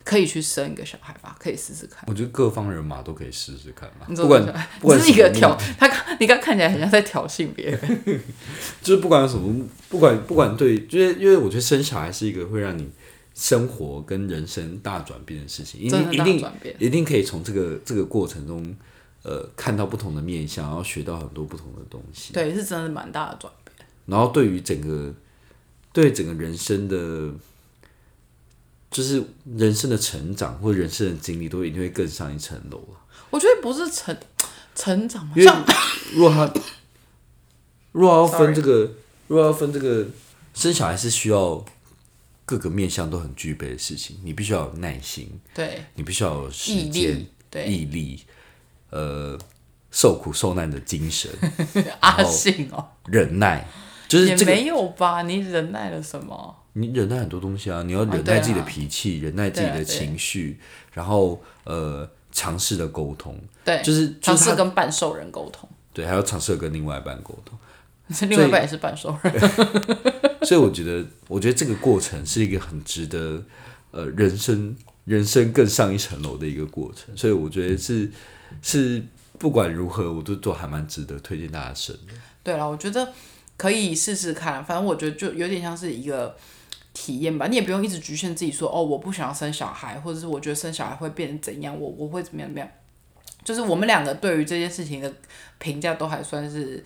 [0.02, 2.02] 可以去生一个小孩吧，可以试试看。
[2.06, 4.06] 我觉得各方人马都可以试试看嘛。
[4.08, 4.42] 不管
[4.80, 5.86] 不管是一个挑，他
[6.18, 7.78] 你刚看起来很像在挑衅别人。
[8.80, 12.88] 就是不管有什么，不管不管对，就是因为我觉得生小孩是一个会让你
[13.40, 18.76] 生活跟人生大转变的事情，一定一定一定可以从这个这个过程中，
[19.22, 22.34] 呃，看到不同的面相，然后学到很多不同的东西。
[22.34, 23.74] 对，是真的蛮大的转变。
[24.04, 25.14] 然后对于整个
[25.92, 27.32] 对整个人生的。
[28.90, 29.22] 就是
[29.56, 32.98] 人生的成长或人生的经历，都一定会更上一层楼了。
[33.30, 34.16] 我觉得不是成
[34.74, 35.64] 成长嘛，像
[36.12, 36.52] 如果他
[37.92, 38.90] 如果要分这个，
[39.28, 40.04] 如果要分这个
[40.54, 41.64] 生小孩是需要
[42.50, 48.20] 各个面向都很具备的事情，你必须要有耐心，对你必须要有时间、对毅力，
[48.90, 49.38] 呃，
[49.92, 51.30] 受苦受难的精神，
[52.00, 53.64] 阿信哦，忍耐，
[54.08, 55.22] 就是也没有吧？
[55.22, 56.56] 你忍耐了什么？
[56.72, 60.58] 你忍耐很多东西啊，你要忍耐自己的脾气，忍耐自己的情绪，
[60.92, 67.56] 然后呃，尝试的沟通，对，就是尝试跟半兽人沟通，对，还要尝试跟另外一半沟通，
[68.28, 69.32] 另外一半也是半兽人，
[70.42, 73.42] 所以我觉得，我觉得这个过程是一个很值得
[73.90, 78.10] 呃人生人生更上一层楼的一个过程，所以我觉得是
[78.62, 79.02] 是
[79.38, 82.12] 不管如何，我都都还蛮值得推荐大家生的。
[82.42, 83.12] 对了，我觉得
[83.56, 86.36] 可以试试看，反正我觉得就有点像是一个。
[86.92, 92.68] 体验吧，你也不用一直局限自己说哦，我不想要生小孩，或者是我觉得生小孩会变成怎样，我我会怎么样怎么样。
[93.44, 95.10] 就是我们两个对于这件事情的
[95.58, 96.84] 评价都还算是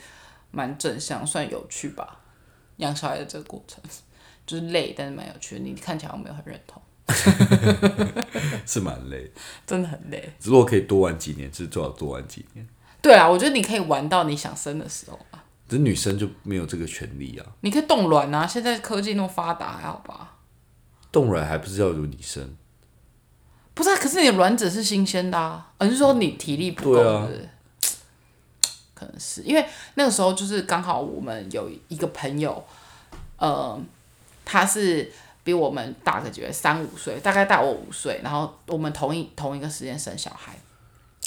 [0.54, 2.20] 蛮正向，算有趣吧。
[2.76, 3.82] 养小孩的这个过程
[4.46, 5.62] 就是累，但是蛮有趣的。
[5.62, 6.80] 你看起来我没有很认同？
[8.66, 9.30] 是蛮累，
[9.66, 10.32] 真的很累。
[10.42, 12.66] 如果可以多玩几年，就最好多玩几年。
[13.02, 15.44] 对啊，我觉得你可以玩到你想生的时候啊。
[15.68, 17.46] 这女生就没有这个权利啊！
[17.62, 20.36] 你可以冻卵啊，现在科技那么发达，还好吧？
[21.10, 22.56] 冻卵还不是要有你生？
[23.72, 27.28] 不是啊，可是你的卵子是新鲜的啊，而是说你体力不够，
[28.94, 32.64] 可能是因为那个时候就是刚好我们有一个朋友，
[33.36, 33.78] 呃，
[34.44, 40.54] 他是比我们大个几，三五岁，大概大我五岁，然后我们同一同一个时间生小孩。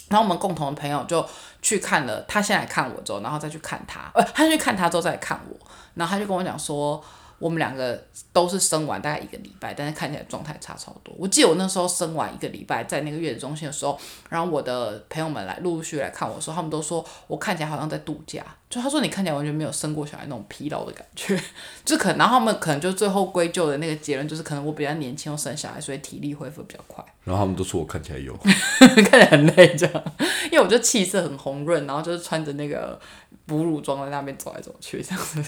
[0.10, 1.24] 然后我们共同的朋友就
[1.62, 5.58] 去看了，他先来看我之后，然后再去看他，呃，他去看他之后再来看我，
[5.96, 7.04] 然后他就跟我讲说。
[7.40, 11.14] 我们两个都是生完大概一个礼拜，但是看起来状态差超多。
[11.18, 18.44] 我记得我那时候生完一个礼拜，在那个月子中心的时候，然后我的朋友们来陆陆续续来看我的时候，他们都说我看起来好像在度假。
[18.70, 21.40] 就他说你看起来完全没有生过小孩那种疲劳的感觉，
[21.86, 27.02] 就可能，然后他们可能就最后归咎的那个结论就是可能我比较年轻又生小孩，所以体力恢复比较快。
[27.24, 30.04] 然后他们都说我看起来有， 看起来很累这样，
[30.52, 33.00] 因为我就气色很红润，然后就是穿着那个
[33.46, 35.42] 哺乳装在那边走来走去这样子。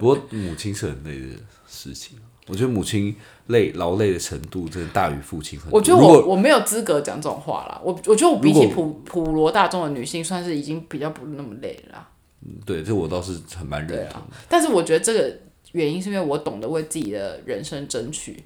[0.00, 1.36] 不过母亲是很累的
[1.68, 3.14] 事情，我觉得母亲
[3.48, 5.78] 累劳累的程度真的大于父亲很多。
[5.78, 12.08] 我觉得我我没有资格讲这种话啦，我我觉得我比起普普罗大众的女性，算是已经比较不那么累了。
[12.40, 14.22] 嗯，对，这我倒是很蛮认同。
[14.48, 15.38] 但是我觉得这个
[15.72, 18.42] 原因是因为我懂得为自己的人生争取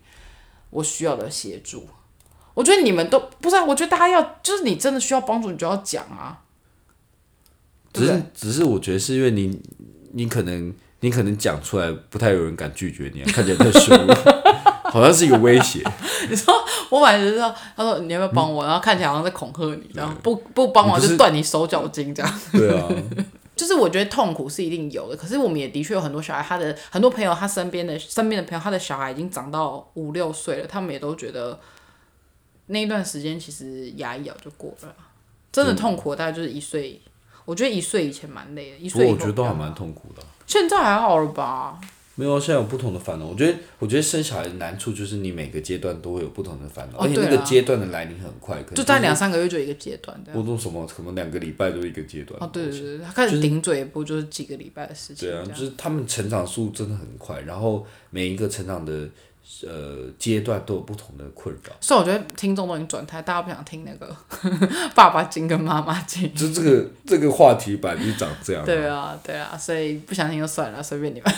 [0.71, 1.87] 我需要的协助。
[2.55, 6.43] 我觉得你们都不是，啊我觉得大家要就是你真的需要帮助，你就要讲啊。
[7.93, 9.57] 只是只是我觉得是因为你
[10.15, 10.75] 你可能。
[11.05, 13.95] 你可能讲出来不太有人敢拒绝你，看起来太凶，
[14.91, 15.85] 好像是一个威胁。
[16.31, 16.55] 你说
[16.89, 18.65] 我买的时候，他说你要不要帮我？
[18.65, 22.41] 然后看起来好像在恐吓你，然后不不帮忙就断你手脚筋这样。
[22.53, 22.89] 对啊，
[23.55, 31.61] 就是我觉得痛苦是一定有的，可是我们也的确有很多小孩，他的很多朋友，他身边的身边的朋友，他的小孩已经长到五六岁了，他们也都觉得
[32.69, 34.95] 那一段时间其实牙一咬就过了。
[35.53, 36.99] 真的痛苦大概就是一岁，
[37.45, 40.23] 我觉得一岁以前蛮累的，一岁我觉得都还蛮痛苦的。
[40.47, 41.81] 现在还好了吧？
[42.17, 43.27] 没有啊，现在有不同的烦恼。
[43.27, 50.31] 我觉得，我觉得生小孩的难处就是你每个阶段都会有不同的烦恼，而且那个阶段的来临很快，可能就在两三个月就一个阶段的。
[50.33, 52.41] 我懂什么，可能两个礼拜就一个阶段。
[52.41, 55.29] 哦，对对对，他开始顶嘴也不就是几个礼拜的事情。
[55.29, 59.09] 对啊，就是他们成长速度真的很快，然后每一个成长的
[59.67, 61.73] 呃阶段都有不同的困扰。
[61.81, 64.17] 所以我觉得听众都已经转台，大家不想听那个
[64.95, 66.33] 爸爸经跟妈妈经。
[66.35, 68.65] 就这个这个话题本来就长这样。
[68.65, 71.35] 对啊，对啊，所以不想听就算了，随便你们。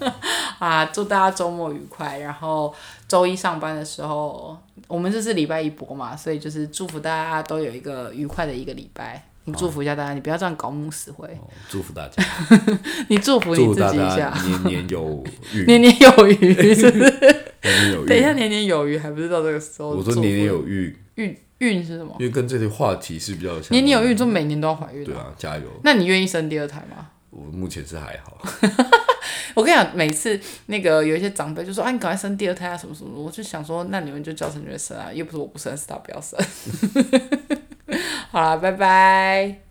[0.58, 2.18] 啊，祝大家周末愉快。
[2.18, 2.74] 然后
[3.08, 4.56] 周一上班的时候，
[4.88, 9.29] 我们这是礼拜一播嘛，所以就是祝福大家都有一个愉快的一个礼拜。
[9.44, 11.26] 你祝福一下大家，你不要这样搞木死灰。
[11.28, 12.22] 哦祝福大家，
[13.08, 14.32] 你祝福你自己一下，
[14.64, 17.10] 年年有余，年年有余，是不是？
[17.62, 19.90] 年年有等一下，年年有余，还不是到这个时候？
[19.90, 22.14] 我说年年有余，孕孕是什么？
[22.18, 25.64] 因为跟这些话题是比较像年年有余，就每年都要怀孕、对啊，加油！
[25.82, 27.08] 那你愿意生第二胎吗？
[27.30, 28.38] 我目前是还好，
[29.54, 36.38] 我跟你讲，每次那个有一些长辈就说：“啊，你赶快生第二胎啊，什么什么。”我就想说，那你们就叫生就生啊，又不是我不生，是他不要生。
[38.30, 39.69] 好了，拜拜。